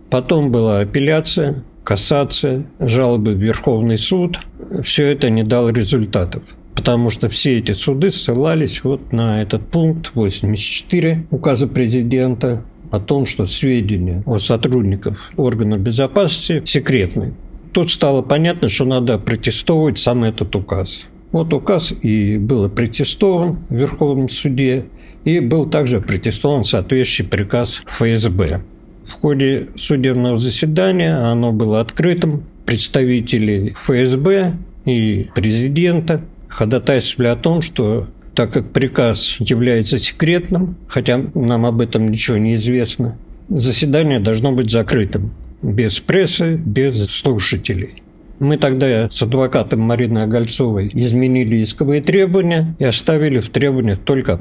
Потом 0.08 0.50
была 0.50 0.80
апелляция, 0.80 1.62
кассация, 1.84 2.64
жалобы 2.80 3.32
в 3.32 3.42
Верховный 3.42 3.98
суд. 3.98 4.38
Все 4.82 5.06
это 5.06 5.30
не 5.30 5.42
дало 5.42 5.70
результатов 5.70 6.42
потому 6.78 7.10
что 7.10 7.28
все 7.28 7.58
эти 7.58 7.72
суды 7.72 8.12
ссылались 8.12 8.84
вот 8.84 9.12
на 9.12 9.42
этот 9.42 9.66
пункт 9.66 10.12
84 10.14 11.26
указа 11.32 11.66
президента 11.66 12.62
о 12.92 13.00
том, 13.00 13.26
что 13.26 13.46
сведения 13.46 14.22
о 14.26 14.38
сотрудниках 14.38 15.32
органов 15.36 15.80
безопасности 15.80 16.62
секретны. 16.64 17.34
Тут 17.72 17.90
стало 17.90 18.22
понятно, 18.22 18.68
что 18.68 18.84
надо 18.84 19.18
протестовать 19.18 19.98
сам 19.98 20.22
этот 20.22 20.54
указ. 20.54 21.08
Вот 21.32 21.52
указ 21.52 21.92
и 22.00 22.38
был 22.38 22.68
протестован 22.70 23.58
в 23.68 23.74
Верховном 23.74 24.28
суде, 24.28 24.84
и 25.24 25.40
был 25.40 25.66
также 25.66 26.00
протестован 26.00 26.62
соответствующий 26.62 27.24
приказ 27.24 27.82
ФСБ. 27.86 28.62
В 29.04 29.12
ходе 29.12 29.68
судебного 29.74 30.38
заседания 30.38 31.16
оно 31.16 31.52
было 31.52 31.80
открытым. 31.80 32.44
Представители 32.68 33.72
ФСБ 33.82 34.52
и 34.84 35.28
президента 35.34 36.20
ходатайствовали 36.48 37.30
о 37.30 37.36
том, 37.36 37.62
что 37.62 38.08
так 38.34 38.52
как 38.52 38.72
приказ 38.72 39.36
является 39.38 39.98
секретным, 39.98 40.76
хотя 40.86 41.16
нам 41.32 41.64
об 41.64 41.80
этом 41.80 42.08
ничего 42.08 42.36
не 42.36 42.56
известно, 42.56 43.16
заседание 43.48 44.20
должно 44.20 44.52
быть 44.52 44.70
закрытым. 44.70 45.32
без 45.62 45.98
прессы, 46.00 46.56
без 46.56 47.02
слушателей. 47.06 48.02
Мы 48.38 48.58
тогда 48.58 49.08
с 49.08 49.22
адвокатом 49.22 49.80
Мариной 49.80 50.24
Огольцовой 50.24 50.90
изменили 50.92 51.62
исковые 51.62 52.02
требования 52.02 52.76
и 52.78 52.84
оставили 52.84 53.38
в 53.38 53.48
требованиях 53.48 53.98
только 53.98 54.34
о 54.34 54.36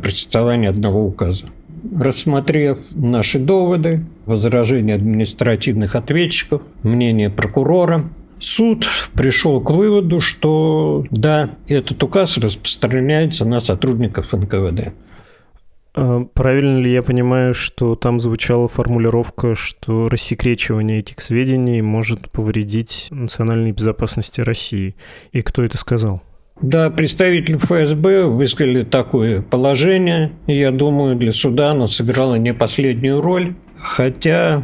одного 0.68 1.06
указа. 1.06 1.48
Рассмотрев 1.96 2.80
наши 2.92 3.40
доводы, 3.40 4.06
возражения 4.26 4.96
административных 4.96 5.96
ответчиков, 5.96 6.62
мнение 6.84 7.30
прокурора, 7.30 8.10
суд 8.40 8.88
пришел 9.14 9.62
к 9.62 9.72
выводу, 9.72 10.22
что 10.22 11.06
да, 11.12 11.52
этот 11.68 12.02
указ 12.04 12.38
распространяется 12.38 13.46
на 13.46 13.60
сотрудников 13.60 14.34
НКВД. 14.34 14.94
А 15.96 16.26
правильно 16.26 16.78
ли 16.78 16.92
я 16.92 17.02
понимаю, 17.02 17.56
что 17.56 17.96
там 17.96 18.20
звучала 18.20 18.68
формулировка, 18.68 19.56
что 19.56 20.08
рассекречивание 20.10 21.00
этих 21.00 21.22
сведений 21.22 21.82
может 21.82 22.30
повредить 22.30 23.08
национальной 23.10 23.72
безопасности 23.72 24.42
России? 24.42 24.96
И 25.32 25.42
кто 25.42 25.64
это 25.64 25.78
сказал? 25.80 26.22
Да, 26.62 26.90
представители 26.90 27.58
ФСБ 27.58 28.26
высказали 28.26 28.84
такое 28.84 29.42
положение. 29.42 30.32
Я 30.48 30.72
думаю, 30.72 31.16
для 31.16 31.32
суда 31.32 31.72
оно 31.72 31.88
сыграло 31.88 32.36
не 32.36 32.54
последнюю 32.54 33.22
роль. 33.22 33.54
Хотя, 33.78 34.64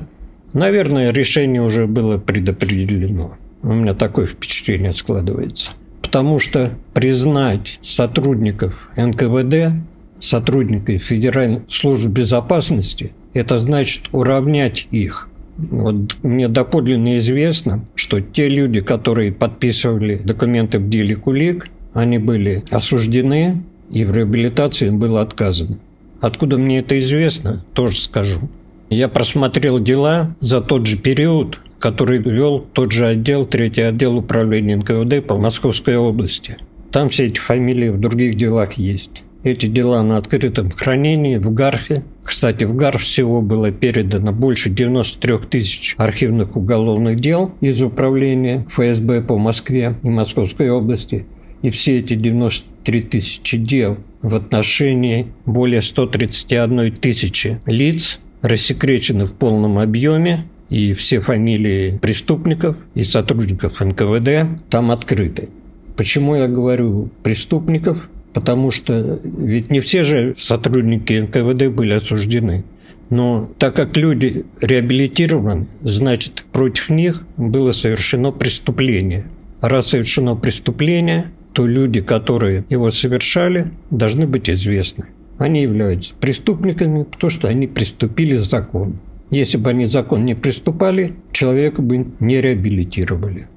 наверное, 0.53 1.11
решение 1.11 1.61
уже 1.61 1.85
было 1.85 2.17
предопределено. 2.17 3.37
У 3.61 3.73
меня 3.73 3.93
такое 3.93 4.25
впечатление 4.25 4.93
складывается. 4.93 5.71
Потому 6.01 6.39
что 6.39 6.71
признать 6.93 7.77
сотрудников 7.81 8.89
НКВД 8.97 9.73
сотрудников 10.19 11.01
Федеральной 11.01 11.61
службы 11.67 12.09
безопасности, 12.09 13.13
это 13.33 13.59
значит 13.59 14.05
уравнять 14.11 14.87
их. 14.91 15.29
Вот 15.57 16.17
мне 16.23 16.47
доподлинно 16.47 17.17
известно, 17.17 17.85
что 17.93 18.19
те 18.21 18.49
люди, 18.49 18.81
которые 18.81 19.31
подписывали 19.31 20.15
документы 20.15 20.79
деле 20.79 21.15
Кулик, 21.15 21.67
они 21.93 22.17
были 22.17 22.63
осуждены, 22.69 23.63
и 23.91 24.05
в 24.05 24.13
реабилитации 24.13 24.87
им 24.87 24.99
было 24.99 25.21
отказано. 25.21 25.77
Откуда 26.21 26.57
мне 26.57 26.79
это 26.79 26.97
известно, 26.99 27.65
тоже 27.73 27.97
скажу. 27.99 28.49
Я 28.89 29.07
просмотрел 29.09 29.79
дела 29.79 30.35
за 30.39 30.61
тот 30.61 30.87
же 30.87 30.97
период, 30.97 31.59
который 31.79 32.19
вел 32.19 32.59
тот 32.59 32.91
же 32.91 33.05
отдел, 33.05 33.45
третий 33.45 33.81
отдел 33.81 34.17
управления 34.17 34.77
НКВД 34.77 35.25
по 35.25 35.37
Московской 35.37 35.97
области. 35.97 36.57
Там 36.91 37.09
все 37.09 37.25
эти 37.25 37.39
фамилии 37.39 37.89
в 37.89 37.99
других 37.99 38.37
делах 38.37 38.73
есть. 38.73 39.23
Эти 39.43 39.65
дела 39.65 40.01
на 40.03 40.17
открытом 40.17 40.71
хранении 40.71 41.35
в 41.35 41.53
ГАРФе. 41.53 42.03
Кстати, 42.23 42.63
в 42.63 42.75
ГАРФ 42.75 43.01
всего 43.01 43.41
было 43.41 43.71
передано 43.71 44.31
больше 44.31 44.69
93 44.69 45.39
тысяч 45.49 45.95
архивных 45.97 46.55
уголовных 46.55 47.19
дел 47.19 47.51
из 47.59 47.81
управления 47.81 48.65
ФСБ 48.69 49.23
по 49.23 49.37
Москве 49.37 49.95
и 50.01 50.07
Московской 50.07 50.69
области. 50.69 51.25
И 51.63 51.71
все 51.71 51.99
эти 51.99 52.13
93 52.13 53.01
тысячи 53.01 53.57
дел 53.57 53.97
в 54.21 54.35
отношении 54.35 55.27
более 55.47 55.81
131 55.81 56.91
тысячи 56.97 57.59
лиц 57.65 58.19
рассекречены 58.43 59.25
в 59.25 59.33
полном 59.33 59.79
объеме, 59.79 60.45
и 60.69 60.93
все 60.93 61.19
фамилии 61.19 61.97
преступников 61.97 62.77
и 62.93 63.03
сотрудников 63.03 63.79
НКВД 63.79 64.69
там 64.69 64.91
открыты. 64.91 65.49
Почему 65.95 66.35
я 66.35 66.47
говорю 66.47 67.09
преступников? 67.23 68.09
потому 68.33 68.71
что 68.71 69.19
ведь 69.23 69.71
не 69.71 69.79
все 69.79 70.03
же 70.03 70.35
сотрудники 70.37 71.13
НКВД 71.13 71.73
были 71.73 71.93
осуждены. 71.93 72.65
Но 73.09 73.49
так 73.59 73.75
как 73.75 73.95
люди 73.95 74.45
реабилитированы, 74.59 75.67
значит, 75.81 76.45
против 76.51 76.89
них 76.89 77.23
было 77.37 77.71
совершено 77.71 78.31
преступление. 78.31 79.25
Раз 79.61 79.89
совершено 79.89 80.35
преступление, 80.35 81.27
то 81.53 81.65
люди, 81.67 82.01
которые 82.01 82.65
его 82.69 82.89
совершали, 82.91 83.71
должны 83.91 84.27
быть 84.27 84.49
известны. 84.49 85.05
Они 85.37 85.61
являются 85.61 86.13
преступниками, 86.15 87.03
потому 87.03 87.29
что 87.29 87.47
они 87.47 87.67
приступили 87.67 88.35
закон. 88.35 88.99
Если 89.29 89.57
бы 89.57 89.69
они 89.69 89.85
закон 89.85 90.25
не 90.25 90.35
приступали, 90.35 91.13
человека 91.31 91.81
бы 91.81 92.05
не 92.19 92.41
реабилитировали. 92.41 93.47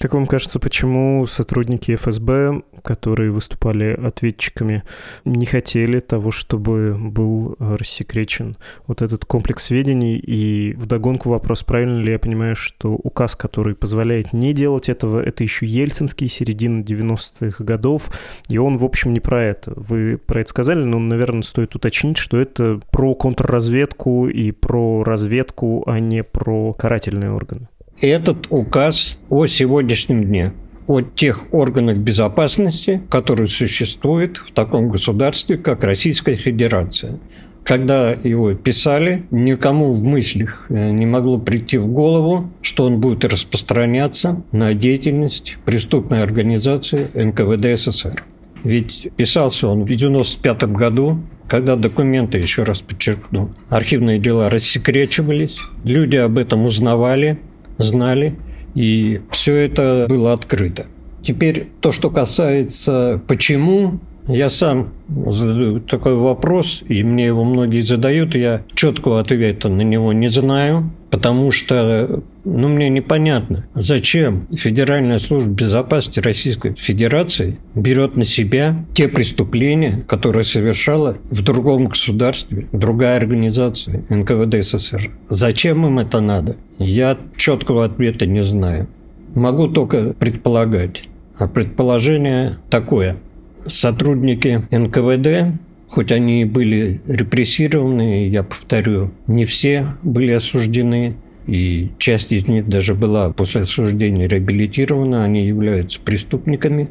Как 0.00 0.14
вам 0.14 0.28
кажется, 0.28 0.60
почему 0.60 1.26
сотрудники 1.26 1.96
ФСБ, 1.96 2.62
которые 2.84 3.32
выступали 3.32 3.98
ответчиками, 4.00 4.84
не 5.24 5.44
хотели 5.44 5.98
того, 5.98 6.30
чтобы 6.30 6.96
был 6.96 7.56
рассекречен 7.58 8.56
вот 8.86 9.02
этот 9.02 9.24
комплекс 9.24 9.64
сведений? 9.64 10.16
И 10.16 10.74
вдогонку 10.74 11.30
вопрос, 11.30 11.64
правильно 11.64 11.98
ли 11.98 12.12
я 12.12 12.20
понимаю, 12.20 12.54
что 12.54 12.92
указ, 12.92 13.34
который 13.34 13.74
позволяет 13.74 14.32
не 14.32 14.52
делать 14.52 14.88
этого, 14.88 15.20
это 15.20 15.42
еще 15.42 15.66
ельцинский, 15.66 16.28
середина 16.28 16.82
90-х 16.82 17.64
годов, 17.64 18.08
и 18.48 18.56
он, 18.56 18.76
в 18.76 18.84
общем, 18.84 19.12
не 19.12 19.20
про 19.20 19.42
это. 19.42 19.72
Вы 19.74 20.16
про 20.16 20.42
это 20.42 20.50
сказали, 20.50 20.84
но, 20.84 21.00
наверное, 21.00 21.42
стоит 21.42 21.74
уточнить, 21.74 22.18
что 22.18 22.36
это 22.36 22.80
про 22.92 23.16
контрразведку 23.16 24.28
и 24.28 24.52
про 24.52 25.02
разведку, 25.02 25.82
а 25.88 25.98
не 25.98 26.22
про 26.22 26.72
карательные 26.74 27.32
органы 27.32 27.66
этот 28.00 28.46
указ 28.50 29.18
о 29.28 29.46
сегодняшнем 29.46 30.24
дне 30.24 30.52
о 30.88 31.02
тех 31.02 31.52
органах 31.52 31.98
безопасности, 31.98 33.02
которые 33.10 33.46
существуют 33.46 34.38
в 34.38 34.52
таком 34.52 34.88
государстве, 34.88 35.58
как 35.58 35.84
Российская 35.84 36.34
Федерация. 36.34 37.20
Когда 37.62 38.12
его 38.12 38.54
писали, 38.54 39.26
никому 39.30 39.92
в 39.92 40.02
мыслях 40.02 40.64
э, 40.70 40.90
не 40.90 41.04
могло 41.04 41.38
прийти 41.38 41.76
в 41.76 41.86
голову, 41.86 42.50
что 42.62 42.84
он 42.84 42.98
будет 42.98 43.26
распространяться 43.26 44.42
на 44.52 44.72
деятельность 44.72 45.58
преступной 45.66 46.22
организации 46.22 47.10
НКВД 47.12 47.78
СССР. 47.78 48.24
Ведь 48.64 49.10
писался 49.16 49.68
он 49.68 49.80
в 49.80 49.84
1995 49.84 50.72
году, 50.72 51.20
когда 51.46 51.76
документы, 51.76 52.38
еще 52.38 52.62
раз 52.62 52.80
подчеркну, 52.80 53.54
архивные 53.68 54.18
дела 54.18 54.48
рассекречивались, 54.48 55.58
люди 55.84 56.16
об 56.16 56.38
этом 56.38 56.64
узнавали, 56.64 57.38
знали, 57.78 58.36
и 58.74 59.20
все 59.30 59.54
это 59.56 60.06
было 60.08 60.32
открыто. 60.32 60.86
Теперь 61.22 61.68
то, 61.80 61.92
что 61.92 62.10
касается 62.10 63.20
почему, 63.26 64.00
я 64.28 64.50
сам 64.50 64.90
задаю 65.26 65.80
такой 65.80 66.14
вопрос, 66.14 66.82
и 66.86 67.02
мне 67.02 67.26
его 67.26 67.44
многие 67.44 67.80
задают, 67.80 68.34
я 68.34 68.62
четкого 68.74 69.20
ответа 69.20 69.68
на 69.68 69.82
него 69.82 70.12
не 70.12 70.28
знаю, 70.28 70.90
потому 71.10 71.50
что 71.50 72.22
ну, 72.44 72.68
мне 72.68 72.90
непонятно, 72.90 73.66
зачем 73.74 74.46
Федеральная 74.54 75.18
служба 75.18 75.50
безопасности 75.50 76.20
Российской 76.20 76.74
Федерации 76.74 77.58
берет 77.74 78.16
на 78.16 78.24
себя 78.24 78.84
те 78.94 79.08
преступления, 79.08 80.04
которые 80.06 80.44
совершала 80.44 81.16
в 81.30 81.42
другом 81.42 81.86
государстве, 81.86 82.68
другая 82.72 83.16
организация, 83.16 84.04
НКВД 84.10 84.62
СССР. 84.62 85.10
Зачем 85.30 85.86
им 85.86 85.98
это 85.98 86.20
надо? 86.20 86.56
Я 86.78 87.16
четкого 87.36 87.86
ответа 87.86 88.26
не 88.26 88.42
знаю. 88.42 88.88
Могу 89.34 89.68
только 89.68 90.12
предполагать. 90.12 91.04
А 91.38 91.46
предположение 91.46 92.58
такое– 92.68 93.16
сотрудники 93.68 94.62
НКВД, 94.70 95.58
хоть 95.88 96.12
они 96.12 96.42
и 96.42 96.44
были 96.44 97.00
репрессированы, 97.06 98.28
я 98.28 98.42
повторю, 98.42 99.12
не 99.26 99.44
все 99.44 99.88
были 100.02 100.32
осуждены, 100.32 101.16
и 101.46 101.90
часть 101.98 102.30
из 102.32 102.46
них 102.46 102.68
даже 102.68 102.94
была 102.94 103.30
после 103.30 103.62
осуждения 103.62 104.28
реабилитирована, 104.28 105.24
они 105.24 105.46
являются 105.46 106.00
преступниками. 106.00 106.88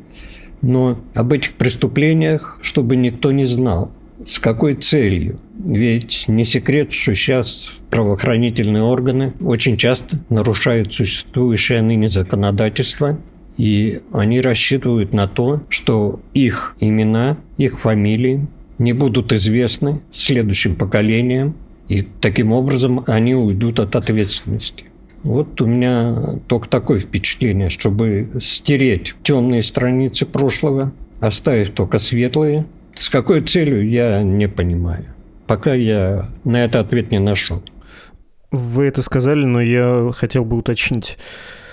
Но 0.62 1.00
об 1.13 1.34
этих 1.34 1.54
преступлениях, 1.54 2.58
чтобы 2.63 2.96
никто 2.96 3.32
не 3.32 3.46
знал. 3.46 3.92
С 4.26 4.40
какой 4.40 4.74
целью? 4.74 5.40
Ведь 5.63 6.26
не 6.28 6.44
секрет, 6.44 6.92
что 6.92 7.13
сейчас 7.13 7.74
правоохранительные 7.92 8.82
органы 8.82 9.34
очень 9.42 9.78
часто 9.78 10.20
нарушают 10.30 10.92
существующее 10.92 11.84
ныне 11.84 12.08
законодательство 12.08 13.20
и 13.58 14.02
они 14.13 14.39
рассчитывают 14.39 15.13
на 15.13 15.28
то, 15.28 15.62
что 15.70 16.20
их 16.34 16.76
имена, 16.80 17.38
их 17.58 17.80
фамилии 17.80 18.48
не 18.78 18.93
будут 18.93 19.34
известны 19.34 20.02
следующим 20.12 20.76
поколениям, 20.76 21.56
и 21.88 22.02
таким 22.02 22.52
образом 22.52 23.04
они 23.08 23.34
уйдут 23.34 23.80
от 23.80 23.96
ответственности. 23.96 24.86
Вот 25.24 25.60
у 25.62 25.65
меня 25.65 26.38
только 26.48 26.70
такое 26.70 27.00
впечатление, 27.00 27.70
чтобы 27.70 28.30
стереть 28.39 29.15
темные 29.24 29.63
страницы 29.63 30.26
прошлого, 30.26 30.91
оставив 31.20 31.72
только 31.72 31.98
светлые. 31.98 32.65
С 32.96 33.10
какой 33.10 33.41
целью, 33.41 33.88
я 33.88 34.22
не 34.22 34.48
понимаю. 34.48 35.06
Пока 35.48 35.74
я 35.74 36.30
на 36.43 36.63
это 36.63 36.80
ответ 36.80 37.12
не 37.12 37.20
нашел. 37.20 37.63
Вы 38.52 38.86
это 38.86 39.02
сказали, 39.02 39.43
но 39.43 39.62
я 39.62 40.12
хотел 40.13 40.46
бы 40.46 40.58
уточнить. 40.58 41.17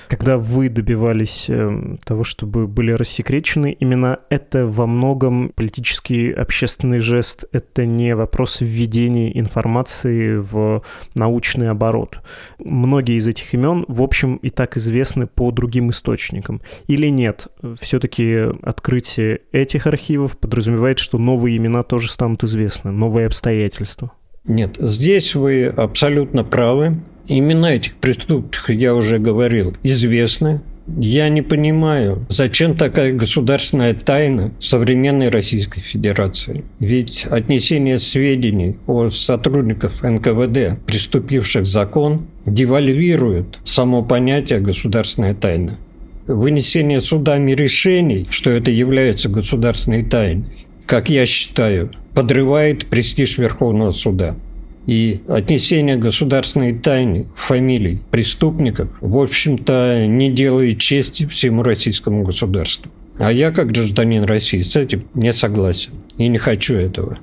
Когда 0.09 0.39
вы 0.39 0.69
добивались 0.69 1.47
э, 1.49 1.97
того, 2.05 2.25
чтобы 2.25 2.67
были 2.67 2.93
рассекречены, 2.93 3.77
именно 3.79 4.21
это 4.31 4.67
во 4.67 4.87
многом 4.87 5.51
политический 5.55 6.31
общественный 6.31 7.01
жест, 7.01 7.45
это 7.53 7.87
не 7.87 8.15
вопрос 8.15 8.61
введения 8.61 9.39
информации 9.39 10.37
в 10.37 10.83
научный 11.15 11.71
оборот. 11.71 12.21
Многие 12.59 13.17
из 13.17 13.29
этих 13.29 13.55
имен, 13.55 13.85
в 13.89 14.03
общем, 14.03 14.37
и 14.37 14.51
так 14.51 14.77
известны 14.77 15.27
по 15.27 15.51
другим 15.51 15.91
источникам. 15.91 16.61
Или 16.87 17.09
нет? 17.09 17.49
Все-таки 17.81 18.49
открытие 18.63 19.41
этих 19.53 19.87
архивов 19.87 20.39
подразумевает, 20.39 20.99
что 20.99 21.19
новые 21.19 21.57
имена 21.57 21.83
тоже 21.83 22.11
станут 22.11 22.45
известны, 22.45 22.91
новые 22.91 23.27
обстоятельства. 23.27 24.13
Нет, 24.47 24.77
здесь 24.79 25.35
вы 25.35 25.67
абсолютно 25.67 26.45
правы. 26.45 27.01
Имена 27.27 27.75
этих 27.75 27.95
преступников, 27.95 28.69
я 28.69 28.95
уже 28.95 29.19
говорил, 29.19 29.75
известны. 29.83 30.61
Я 30.99 31.31
не 31.31 31.41
понимаю, 31.41 32.27
зачем 32.29 32.77
такая 32.77 33.15
государственная 33.15 33.95
тайна 33.95 34.53
современной 34.59 35.31
Российской 35.31 35.81
Федерации. 35.81 36.63
Ведь 36.79 37.25
отнесение 37.25 37.99
сведений 37.99 38.77
о 38.87 39.09
сотрудниках 39.09 40.03
НКВД, 40.03 40.85
приступивших 40.85 41.67
закон, 41.67 42.27
девальвирует 42.45 43.59
само 43.65 44.03
понятие 44.03 44.61
государственная 44.61 45.35
тайна. 45.35 45.79
Вынесение 46.27 47.01
судами 47.01 47.53
решений, 47.53 48.27
что 48.29 48.51
это 48.51 48.71
является 48.71 49.31
государственной 49.31 50.05
тайной, 50.05 50.67
как 50.85 51.09
я 51.09 51.25
считаю, 51.25 51.93
подрывает 52.15 52.87
престиж 52.87 53.39
Верховного 53.39 53.93
суда. 53.93 54.37
И 54.87 55.21
отнесение 55.29 55.97
государственной 55.97 56.75
тайны 56.75 57.27
фамилий 57.35 58.01
преступников, 58.11 58.89
в 59.01 59.17
общем-то, 59.17 60.07
не 60.07 60.31
делает 60.31 60.79
чести 60.79 61.27
всему 61.27 61.63
российскому 61.63 62.23
государству. 62.23 62.91
А 63.19 63.33
я, 63.33 63.51
как 63.51 63.69
гражданин 63.69 64.25
России, 64.25 64.61
с 64.61 64.77
этим 64.77 65.05
не 65.15 65.33
согласен 65.33 65.93
и 66.19 66.29
не 66.29 66.39
хочу 66.39 66.75
этого. 66.75 67.19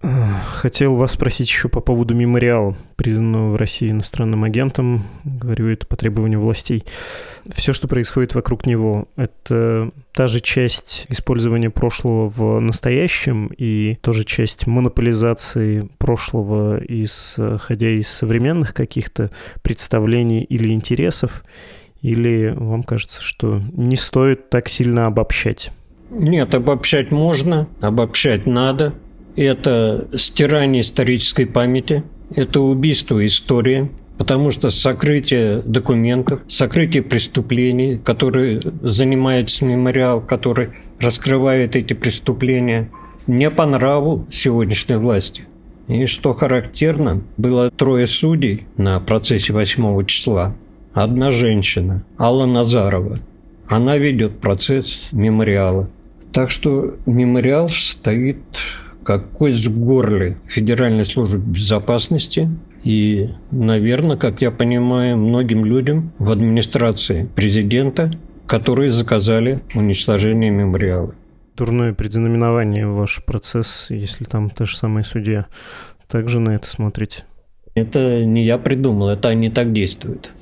Хотел 0.00 0.96
вас 0.96 1.12
спросить 1.12 1.48
еще 1.48 1.68
по 1.68 1.80
поводу 1.80 2.14
мемориала, 2.14 2.76
признанного 2.96 3.52
в 3.52 3.56
России 3.56 3.90
иностранным 3.90 4.44
агентом. 4.44 5.04
Говорю 5.24 5.68
это 5.68 5.86
по 5.86 5.96
требованию 5.96 6.40
властей. 6.40 6.84
Все, 7.48 7.72
что 7.72 7.88
происходит 7.88 8.34
вокруг 8.34 8.66
него, 8.66 9.08
это 9.16 9.90
та 10.12 10.28
же 10.28 10.40
часть 10.40 11.06
использования 11.08 11.70
прошлого 11.70 12.28
в 12.28 12.60
настоящем 12.60 13.50
и 13.56 13.96
тоже 14.02 14.24
часть 14.24 14.66
монополизации 14.66 15.88
прошлого, 15.98 16.78
исходя 16.86 17.90
из 17.90 18.08
современных 18.08 18.74
каких-то 18.74 19.30
представлений 19.62 20.42
или 20.44 20.72
интересов. 20.72 21.42
Или 22.02 22.54
вам 22.54 22.82
кажется, 22.82 23.22
что 23.22 23.62
не 23.72 23.96
стоит 23.96 24.50
так 24.50 24.68
сильно 24.68 25.06
обобщать? 25.06 25.72
Нет, 26.10 26.54
обобщать 26.54 27.10
можно, 27.10 27.66
обобщать 27.80 28.46
надо– 28.46 28.94
это 29.36 30.08
стирание 30.16 30.82
исторической 30.82 31.44
памяти, 31.44 32.02
это 32.34 32.60
убийство 32.60 33.24
истории, 33.24 33.90
потому 34.18 34.50
что 34.50 34.70
сокрытие 34.70 35.62
документов, 35.62 36.40
сокрытие 36.48 37.02
преступлений, 37.02 37.98
которые 37.98 38.62
занимается 38.82 39.64
мемориал, 39.64 40.20
который 40.20 40.70
раскрывает 40.98 41.76
эти 41.76 41.92
преступления, 41.92 42.90
не 43.26 43.50
по 43.50 43.66
нраву 43.66 44.26
сегодняшней 44.30 44.96
власти. 44.96 45.44
И 45.88 46.06
что 46.06 46.32
характерно, 46.32 47.22
было 47.36 47.70
трое 47.70 48.06
судей 48.06 48.66
на 48.76 48.98
процессе 48.98 49.52
8 49.52 50.04
числа. 50.06 50.54
Одна 50.92 51.30
женщина, 51.30 52.04
Алла 52.18 52.46
Назарова. 52.46 53.18
Она 53.68 53.98
ведет 53.98 54.38
процесс 54.40 55.08
мемориала. 55.12 55.88
Так 56.32 56.50
что 56.50 56.96
мемориал 57.06 57.68
стоит 57.68 58.38
как 59.06 59.30
кость 59.30 59.64
в 59.68 59.78
горле 59.78 60.36
Федеральной 60.48 61.04
службы 61.04 61.38
безопасности 61.38 62.50
и, 62.82 63.30
наверное, 63.52 64.16
как 64.16 64.42
я 64.42 64.50
понимаю, 64.50 65.16
многим 65.16 65.64
людям 65.64 66.12
в 66.18 66.32
администрации 66.32 67.28
президента, 67.36 68.10
которые 68.48 68.90
заказали 68.90 69.60
уничтожение 69.76 70.50
мемориала. 70.50 71.14
Дурное 71.56 71.94
предзнаменование 71.94 72.88
ваш 72.88 73.24
процесс, 73.24 73.86
если 73.90 74.24
там 74.24 74.50
та 74.50 74.64
же 74.64 74.76
самая 74.76 75.04
судья. 75.04 75.46
Также 76.08 76.40
на 76.40 76.56
это 76.56 76.68
смотрите? 76.68 77.22
Это 77.74 78.24
не 78.24 78.44
я 78.44 78.58
придумал, 78.58 79.10
это 79.10 79.28
они 79.28 79.50
так 79.50 79.72
действуют. 79.72 80.32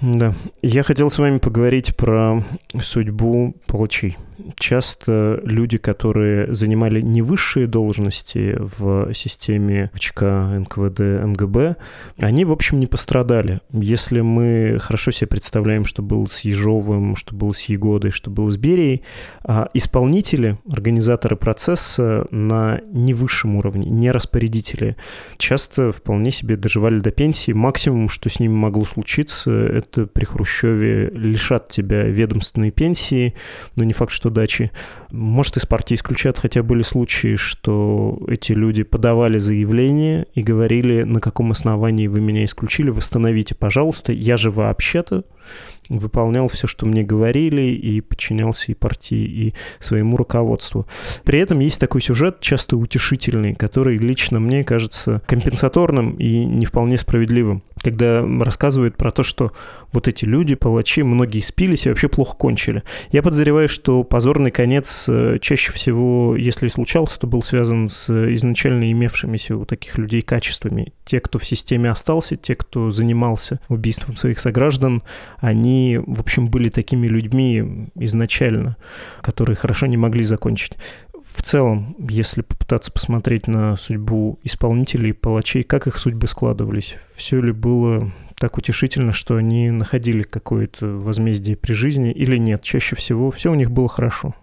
Да. 0.00 0.34
Я 0.62 0.82
хотел 0.82 1.10
с 1.10 1.18
вами 1.18 1.38
поговорить 1.38 1.94
про 1.94 2.42
судьбу 2.80 3.54
палачей. 3.66 4.16
Часто 4.58 5.40
люди, 5.44 5.78
которые 5.78 6.52
занимали 6.54 7.00
не 7.00 7.22
высшие 7.22 7.66
должности 7.66 8.56
в 8.58 9.12
системе 9.14 9.90
ВЧК, 9.94 10.22
НКВД, 10.58 11.00
МГБ, 11.00 11.76
они, 12.18 12.44
в 12.44 12.52
общем, 12.52 12.80
не 12.80 12.86
пострадали. 12.86 13.60
Если 13.72 14.20
мы 14.20 14.78
хорошо 14.80 15.10
себе 15.10 15.28
представляем, 15.28 15.84
что 15.84 16.02
было 16.02 16.26
с 16.26 16.40
Ежовым, 16.40 17.16
что 17.16 17.34
было 17.34 17.52
с 17.52 17.64
Егодой, 17.64 18.10
что 18.10 18.30
было 18.30 18.50
с 18.50 18.56
Берией, 18.56 19.02
а 19.44 19.68
исполнители, 19.74 20.58
организаторы 20.70 21.36
процесса 21.36 22.26
на 22.30 22.80
не 22.92 23.14
высшем 23.14 23.56
уровне, 23.56 23.90
не 23.90 24.10
распорядители, 24.10 24.96
часто 25.36 25.92
вполне 25.92 26.30
себе 26.30 26.56
доживали 26.56 27.00
до 27.00 27.10
пенсии. 27.10 27.52
Максимум, 27.52 28.08
что 28.08 28.28
с 28.28 28.40
ними 28.40 28.52
могло 28.52 28.84
случиться, 28.84 29.50
это 29.50 30.06
при 30.06 30.24
Хрущеве 30.24 31.10
лишат 31.10 31.68
тебя 31.68 32.04
ведомственной 32.04 32.70
пенсии, 32.70 33.34
но 33.76 33.84
не 33.84 33.92
факт, 33.92 34.12
что 34.12 34.29
дачи. 34.30 34.70
Может, 35.10 35.56
из 35.56 35.66
партии 35.66 35.94
исключат, 35.94 36.38
хотя 36.38 36.62
были 36.62 36.82
случаи, 36.82 37.36
что 37.36 38.18
эти 38.28 38.52
люди 38.52 38.82
подавали 38.82 39.38
заявление 39.38 40.26
и 40.34 40.42
говорили, 40.42 41.02
на 41.02 41.20
каком 41.20 41.50
основании 41.50 42.06
вы 42.06 42.20
меня 42.20 42.44
исключили, 42.44 42.90
восстановите, 42.90 43.54
пожалуйста, 43.54 44.12
я 44.12 44.36
же 44.36 44.50
вообще-то 44.50 45.24
выполнял 45.88 46.48
все, 46.48 46.66
что 46.66 46.86
мне 46.86 47.02
говорили, 47.02 47.62
и 47.62 48.00
подчинялся 48.00 48.70
и 48.70 48.74
партии, 48.74 49.18
и 49.18 49.54
своему 49.78 50.16
руководству. 50.16 50.86
При 51.24 51.38
этом 51.38 51.58
есть 51.58 51.80
такой 51.80 52.00
сюжет, 52.00 52.40
часто 52.40 52.76
утешительный, 52.76 53.54
который 53.54 53.98
лично 53.98 54.40
мне 54.40 54.64
кажется 54.64 55.22
компенсаторным 55.26 56.14
и 56.14 56.44
не 56.44 56.64
вполне 56.64 56.96
справедливым. 56.96 57.62
Когда 57.82 58.24
рассказывают 58.40 58.96
про 58.96 59.10
то, 59.10 59.22
что 59.22 59.52
вот 59.92 60.06
эти 60.06 60.24
люди, 60.24 60.54
палачи, 60.54 61.02
многие 61.02 61.40
спились 61.40 61.86
и 61.86 61.88
вообще 61.88 62.08
плохо 62.08 62.36
кончили. 62.36 62.82
Я 63.10 63.22
подозреваю, 63.22 63.68
что 63.68 64.04
позорный 64.04 64.50
конец 64.50 65.06
э, 65.08 65.38
чаще 65.40 65.72
всего, 65.72 66.36
если 66.36 66.66
и 66.66 66.68
случался, 66.68 67.18
то 67.18 67.26
был 67.26 67.42
связан 67.42 67.88
с 67.88 68.10
изначально 68.34 68.92
имевшимися 68.92 69.56
у 69.56 69.64
таких 69.64 69.98
людей 69.98 70.20
качествами. 70.22 70.92
Те, 71.04 71.20
кто 71.20 71.38
в 71.38 71.44
системе 71.44 71.90
остался, 71.90 72.36
те, 72.36 72.54
кто 72.54 72.90
занимался 72.90 73.60
убийством 73.68 74.16
своих 74.16 74.38
сограждан, 74.38 75.02
они, 75.40 75.98
в 76.06 76.20
общем, 76.20 76.48
были 76.48 76.68
такими 76.68 77.06
людьми 77.06 77.88
изначально, 77.96 78.76
которые 79.20 79.56
хорошо 79.56 79.86
не 79.86 79.96
могли 79.96 80.22
закончить. 80.22 80.74
В 81.24 81.42
целом, 81.42 81.96
если 81.98 82.42
попытаться 82.42 82.92
посмотреть 82.92 83.46
на 83.46 83.76
судьбу 83.76 84.38
исполнителей, 84.42 85.14
палачей, 85.14 85.62
как 85.62 85.86
их 85.86 85.96
судьбы 85.96 86.26
складывались, 86.26 86.96
все 87.14 87.40
ли 87.40 87.52
было 87.52 88.10
так 88.38 88.56
утешительно, 88.56 89.12
что 89.12 89.36
они 89.36 89.70
находили 89.70 90.22
какое-то 90.22 90.86
возмездие 90.86 91.56
при 91.56 91.72
жизни 91.72 92.10
или 92.10 92.36
нет? 92.36 92.62
Чаще 92.62 92.96
всего 92.96 93.30
все 93.30 93.52
у 93.52 93.54
них 93.54 93.70
было 93.70 93.88
хорошо. 93.88 94.34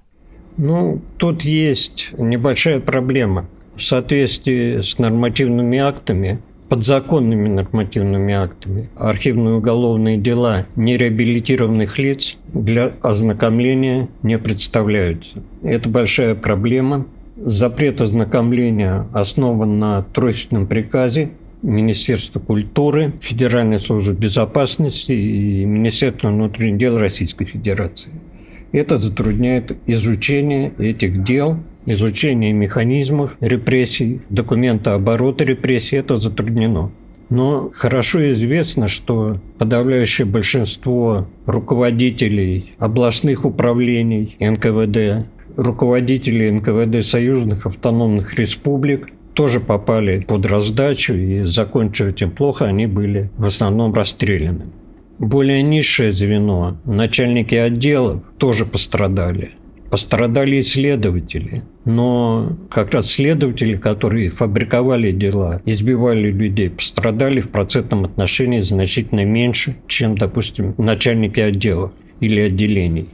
Ну, 0.58 1.02
тут 1.18 1.44
есть 1.44 2.10
небольшая 2.18 2.80
проблема. 2.80 3.48
В 3.76 3.82
соответствии 3.82 4.82
с 4.82 4.98
нормативными 4.98 5.78
актами 5.78 6.40
подзаконными 6.70 7.48
нормативными 7.48 8.34
актами 8.34 8.90
архивные 8.96 9.56
уголовные 9.56 10.18
дела 10.18 10.66
нереабилитированных 10.76 11.98
лиц 11.98 12.38
для 12.54 12.92
ознакомления 13.02 14.10
не 14.24 14.38
представляются. 14.38 15.42
Это 15.64 15.90
большая 15.90 16.36
проблема. 16.36 17.06
Запрет 17.38 18.02
ознакомления 18.02 19.08
основан 19.14 19.80
на 19.80 20.02
тройственном 20.02 20.66
приказе 20.66 21.30
Министерства 21.62 22.40
культуры, 22.40 23.14
Федеральной 23.22 23.80
службы 23.80 24.14
безопасности 24.14 25.12
и 25.12 25.66
Министерства 25.66 26.30
внутренних 26.30 26.78
дел 26.78 26.98
Российской 26.98 27.46
Федерации. 27.46 28.12
Это 28.72 28.98
затрудняет 28.98 29.78
изучение 29.88 30.74
этих 30.78 31.24
дел 31.24 31.58
изучение 31.88 32.54
механизмов 32.54 33.36
репрессий, 33.40 34.22
документа 34.30 34.94
оборота 34.94 35.44
репрессий, 35.44 35.96
это 35.96 36.18
затруднено. 36.18 36.92
Но 37.30 37.72
хорошо 37.74 38.32
известно, 38.32 38.88
что 38.88 39.40
подавляющее 39.58 40.26
большинство 40.26 41.28
руководителей 41.46 42.72
областных 42.78 43.44
управлений 43.44 44.36
НКВД, 44.40 45.28
руководителей 45.58 46.52
НКВД 46.52 47.06
союзных 47.06 47.66
автономных 47.66 48.36
республик 48.36 49.10
тоже 49.34 49.60
попали 49.60 50.22
под 50.22 50.46
раздачу 50.46 51.14
и 51.14 51.44
закончив 51.44 52.08
этим 52.08 52.32
плохо, 52.32 52.66
они 52.66 52.88
были 52.88 53.30
в 53.38 53.46
основном 53.46 53.94
расстреляны. 53.94 54.66
более 55.20 55.62
низшее 55.64 56.14
звено, 56.14 56.78
начальники 56.86 57.56
отделов 57.56 58.22
тоже 58.38 58.66
пострадали. 58.66 59.52
Пострадали 59.90 60.60
исследователи. 60.60 61.64
Но 61.86 62.58
как 62.70 62.94
раз 62.94 63.12
следователи, 63.12 63.78
которые 63.78 64.30
фабриковали 64.30 65.12
дела, 65.12 65.62
избивали 65.66 66.32
людей, 66.32 66.70
пострадали 66.70 67.40
в 67.40 67.50
процентном 67.50 68.06
отношении 68.06 68.60
значительно 68.60 69.24
меньше, 69.24 69.78
чем, 69.88 70.18
допустим, 70.18 70.76
начальники 70.78 71.40
отделов 71.40 71.92
или 72.20 72.42
отделений. 72.42 73.08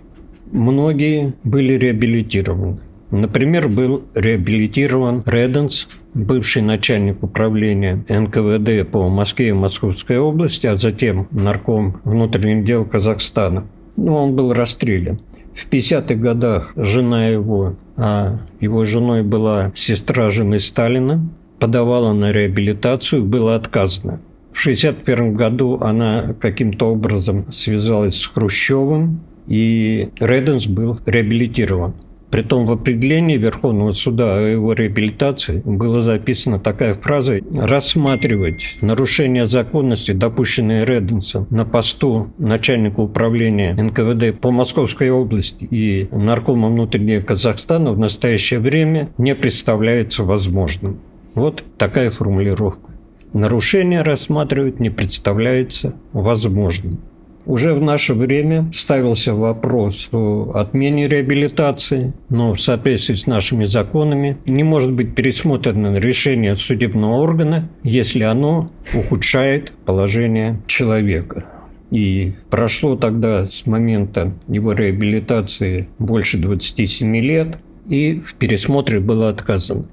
Многие 0.51 1.33
были 1.43 1.73
реабилитированы. 1.73 2.79
Например, 3.11 3.67
был 3.67 4.05
реабилитирован 4.15 5.21
Реденс, 5.27 5.87
бывший 6.15 6.63
начальник 6.63 7.21
управления 7.21 8.03
НКВД 8.09 8.89
по 8.89 9.07
Москве 9.07 9.49
и 9.49 9.53
Московской 9.53 10.17
области, 10.17 10.65
а 10.65 10.77
затем 10.77 11.27
нарком 11.29 12.01
внутренних 12.03 12.65
дел 12.65 12.85
Казахстана. 12.85 13.65
Ну, 13.95 14.15
он 14.15 14.35
был 14.35 14.51
расстрелян. 14.53 15.19
В 15.53 15.69
50-х 15.69 16.15
годах 16.15 16.73
жена 16.75 17.27
его, 17.27 17.75
а 17.95 18.39
его 18.59 18.85
женой 18.85 19.23
была 19.23 19.71
сестра 19.75 20.29
жены 20.29 20.59
Сталина, 20.59 21.21
подавала 21.59 22.13
на 22.13 22.31
реабилитацию, 22.31 23.23
было 23.23 23.55
отказано. 23.55 24.19
В 24.51 24.59
1961 24.59 25.35
году 25.35 25.79
она 25.81 26.33
каким-то 26.39 26.91
образом 26.91 27.51
связалась 27.51 28.19
с 28.19 28.27
Хрущевым, 28.27 29.21
и 29.47 30.09
Реденс 30.19 30.67
был 30.67 30.99
реабилитирован. 31.05 31.93
Притом 32.33 32.65
в 32.65 32.71
определении 32.71 33.37
Верховного 33.37 33.91
суда 33.91 34.35
о 34.35 34.41
его 34.41 34.73
реабилитации 34.73 35.61
была 35.63 35.99
записана 35.99 36.59
такая 36.59 36.95
фраза 36.95 37.39
«рассматривать 37.55 38.77
нарушение 38.81 39.45
законности, 39.45 40.13
допущенные 40.13 40.83
Реденсом 40.83 41.45
на 41.51 41.63
посту 41.63 42.33
начальника 42.39 43.01
управления 43.01 43.75
НКВД 43.75 44.41
по 44.41 44.49
Московской 44.49 45.11
области 45.11 45.65
и 45.65 46.07
наркома 46.11 46.69
внутреннего 46.69 47.21
Казахстана 47.21 47.93
в 47.93 47.99
настоящее 47.99 48.59
время 48.59 49.09
не 49.19 49.35
представляется 49.35 50.23
возможным». 50.23 51.01
Вот 51.35 51.63
такая 51.77 52.09
формулировка. 52.09 52.93
Нарушение 53.33 54.01
рассматривать 54.01 54.79
не 54.79 54.89
представляется 54.89 55.93
возможным. 56.13 56.97
Уже 57.45 57.73
в 57.73 57.81
наше 57.81 58.13
время 58.13 58.71
ставился 58.73 59.33
вопрос 59.33 60.07
о 60.13 60.51
отмене 60.53 61.09
реабилитации, 61.09 62.13
но 62.29 62.53
в 62.53 62.61
соответствии 62.61 63.15
с 63.15 63.27
нашими 63.27 63.65
законами 63.65 64.37
не 64.45 64.63
может 64.63 64.93
быть 64.93 65.13
пересмотрено 65.13 65.95
решение 65.95 66.55
судебного 66.55 67.15
органа, 67.15 67.69
если 67.83 68.23
оно 68.23 68.71
ухудшает 68.93 69.73
положение 69.85 70.61
человека. 70.67 71.45
И 71.91 72.33
прошло 72.49 72.95
тогда 72.95 73.45
с 73.45 73.65
момента 73.65 74.33
его 74.47 74.71
реабилитации 74.71 75.89
больше 75.99 76.37
27 76.37 77.17
лет, 77.17 77.57
и 77.89 78.19
в 78.19 78.35
пересмотре 78.35 79.01
было 79.01 79.29
отказано 79.29 79.85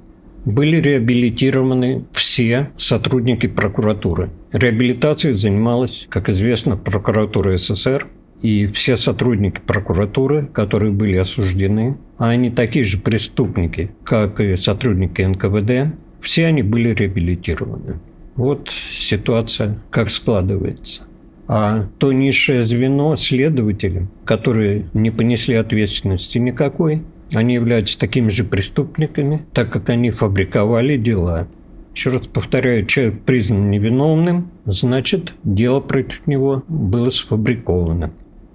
были 0.44 0.76
реабилитированы 0.76 2.04
все 2.12 2.70
сотрудники 2.76 3.46
прокуратуры. 3.46 4.30
Реабилитацией 4.52 5.34
занималась, 5.34 6.06
как 6.08 6.28
известно, 6.28 6.76
прокуратура 6.76 7.56
СССР, 7.56 8.06
и 8.42 8.66
все 8.66 8.96
сотрудники 8.96 9.60
прокуратуры, 9.60 10.46
которые 10.46 10.92
были 10.92 11.16
осуждены, 11.16 11.98
а 12.16 12.30
они 12.30 12.50
такие 12.50 12.84
же 12.84 12.98
преступники, 12.98 13.90
как 14.04 14.40
и 14.40 14.56
сотрудники 14.56 15.22
НКВД, 15.22 15.94
все 16.20 16.46
они 16.46 16.62
были 16.62 16.90
реабилитированы. 16.94 18.00
Вот 18.36 18.70
ситуация, 18.92 19.78
как 19.90 20.08
складывается. 20.10 21.02
А 21.48 21.88
то 21.98 22.12
низшее 22.12 22.62
звено 22.64 23.16
следователям, 23.16 24.08
которые 24.24 24.86
не 24.94 25.10
понесли 25.10 25.56
ответственности 25.56 26.38
никакой, 26.38 27.02
они 27.32 27.54
являются 27.54 27.98
такими 27.98 28.28
же 28.28 28.44
преступниками, 28.44 29.46
так 29.52 29.72
как 29.72 29.88
они 29.88 30.10
фабриковали 30.10 30.96
дела. 30.96 31.48
Еще 31.94 32.10
раз 32.10 32.26
повторяю, 32.26 32.86
человек 32.86 33.22
признан 33.22 33.70
невиновным, 33.70 34.50
значит, 34.64 35.34
дело 35.42 35.80
против 35.80 36.26
него 36.26 36.62
было 36.68 37.10
сфабриковано. 37.10 38.12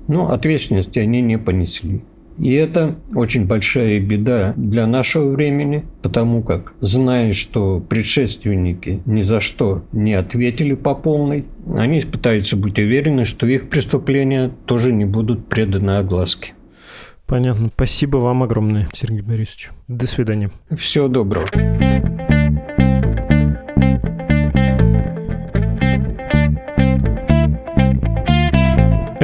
Но 0.07 0.31
ответственности 0.31 0.99
они 0.99 1.21
не 1.21 1.37
понесли. 1.37 2.01
И 2.37 2.51
это 2.53 2.95
очень 3.13 3.45
большая 3.45 3.99
беда 3.99 4.53
для 4.57 4.87
нашего 4.87 5.31
времени, 5.31 5.85
потому 6.01 6.43
как, 6.43 6.73
зная, 6.81 7.31
что 7.31 7.79
предшественники 7.79 9.01
ни 9.05 9.21
за 9.21 9.39
что 9.39 9.83
не 9.93 10.13
ответили 10.13 10.73
по 10.73 10.95
полной, 10.95 11.45
они 11.77 12.01
пытаются 12.01 12.57
быть 12.57 12.77
уверены, 12.77 13.23
что 13.23 13.47
их 13.47 13.69
преступления 13.69 14.51
тоже 14.65 14.91
не 14.91 15.05
будут 15.05 15.47
преданы 15.47 15.97
огласке. 15.97 16.53
Понятно. 17.25 17.69
Спасибо 17.73 18.17
вам 18.17 18.43
огромное, 18.43 18.87
Сергей 18.93 19.21
Борисович. 19.21 19.71
До 19.87 20.07
свидания. 20.07 20.51
Всего 20.75 21.07
доброго. 21.07 21.45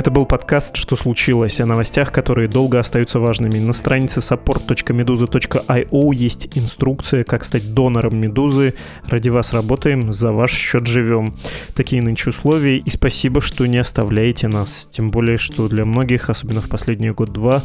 Это 0.02 0.10
был 0.10 0.26
подкаст 0.26 0.78
«Что 0.78 0.96
случилось?» 0.96 1.62
о 1.62 1.68
новостях, 1.68 2.12
которые 2.12 2.48
долго 2.48 2.80
остаются 2.80 3.20
важными. 3.20 3.60
На 3.60 3.72
странице 3.72 4.20
support.meduza.io 4.22 6.16
есть 6.16 6.58
инструкция, 6.58 7.24
как 7.24 7.44
стать 7.44 7.76
донором 7.76 8.20
Медузы. 8.20 8.74
Ради 9.06 9.30
вас 9.30 9.54
работаем, 9.54 10.12
за 10.12 10.32
ваш 10.32 10.54
счет 10.54 10.88
живем. 10.88 11.36
Такие 11.76 12.02
нынче 12.02 12.32
условия, 12.32 12.80
и 12.80 12.90
спасибо, 12.90 13.42
что 13.42 13.68
не 13.68 13.78
оставляете 13.78 14.48
нас. 14.48 14.90
Тем 14.90 15.12
более, 15.12 15.38
что 15.38 15.68
для 15.68 15.86
многих, 15.86 16.32
особенно 16.32 16.62
в 16.62 16.68
последний 16.68 17.12
год-два, 17.12 17.62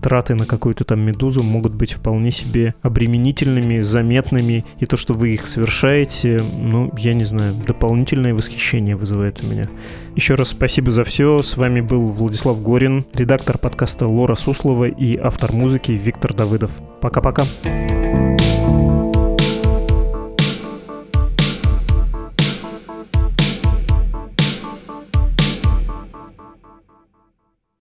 траты 0.00 0.34
на 0.34 0.46
какую-то 0.46 0.84
там 0.84 1.00
медузу 1.00 1.42
могут 1.42 1.74
быть 1.74 1.92
вполне 1.92 2.30
себе 2.30 2.74
обременительными, 2.82 3.80
заметными, 3.80 4.64
и 4.78 4.86
то, 4.86 4.96
что 4.96 5.14
вы 5.14 5.34
их 5.34 5.46
совершаете, 5.46 6.40
ну, 6.58 6.92
я 6.98 7.14
не 7.14 7.24
знаю, 7.24 7.54
дополнительное 7.66 8.34
восхищение 8.34 8.96
вызывает 8.96 9.42
у 9.42 9.46
меня. 9.46 9.68
Еще 10.16 10.34
раз 10.34 10.50
спасибо 10.50 10.90
за 10.90 11.04
все. 11.04 11.42
С 11.42 11.56
вами 11.56 11.80
был 11.80 12.08
Владислав 12.08 12.62
Горин, 12.62 13.04
редактор 13.14 13.58
подкаста 13.58 14.06
Лора 14.06 14.34
Суслова 14.34 14.86
и 14.86 15.16
автор 15.16 15.52
музыки 15.52 15.92
Виктор 15.92 16.34
Давыдов. 16.34 16.72
Пока-пока. 17.00 17.44
thank 18.58 18.82
you 18.82 18.87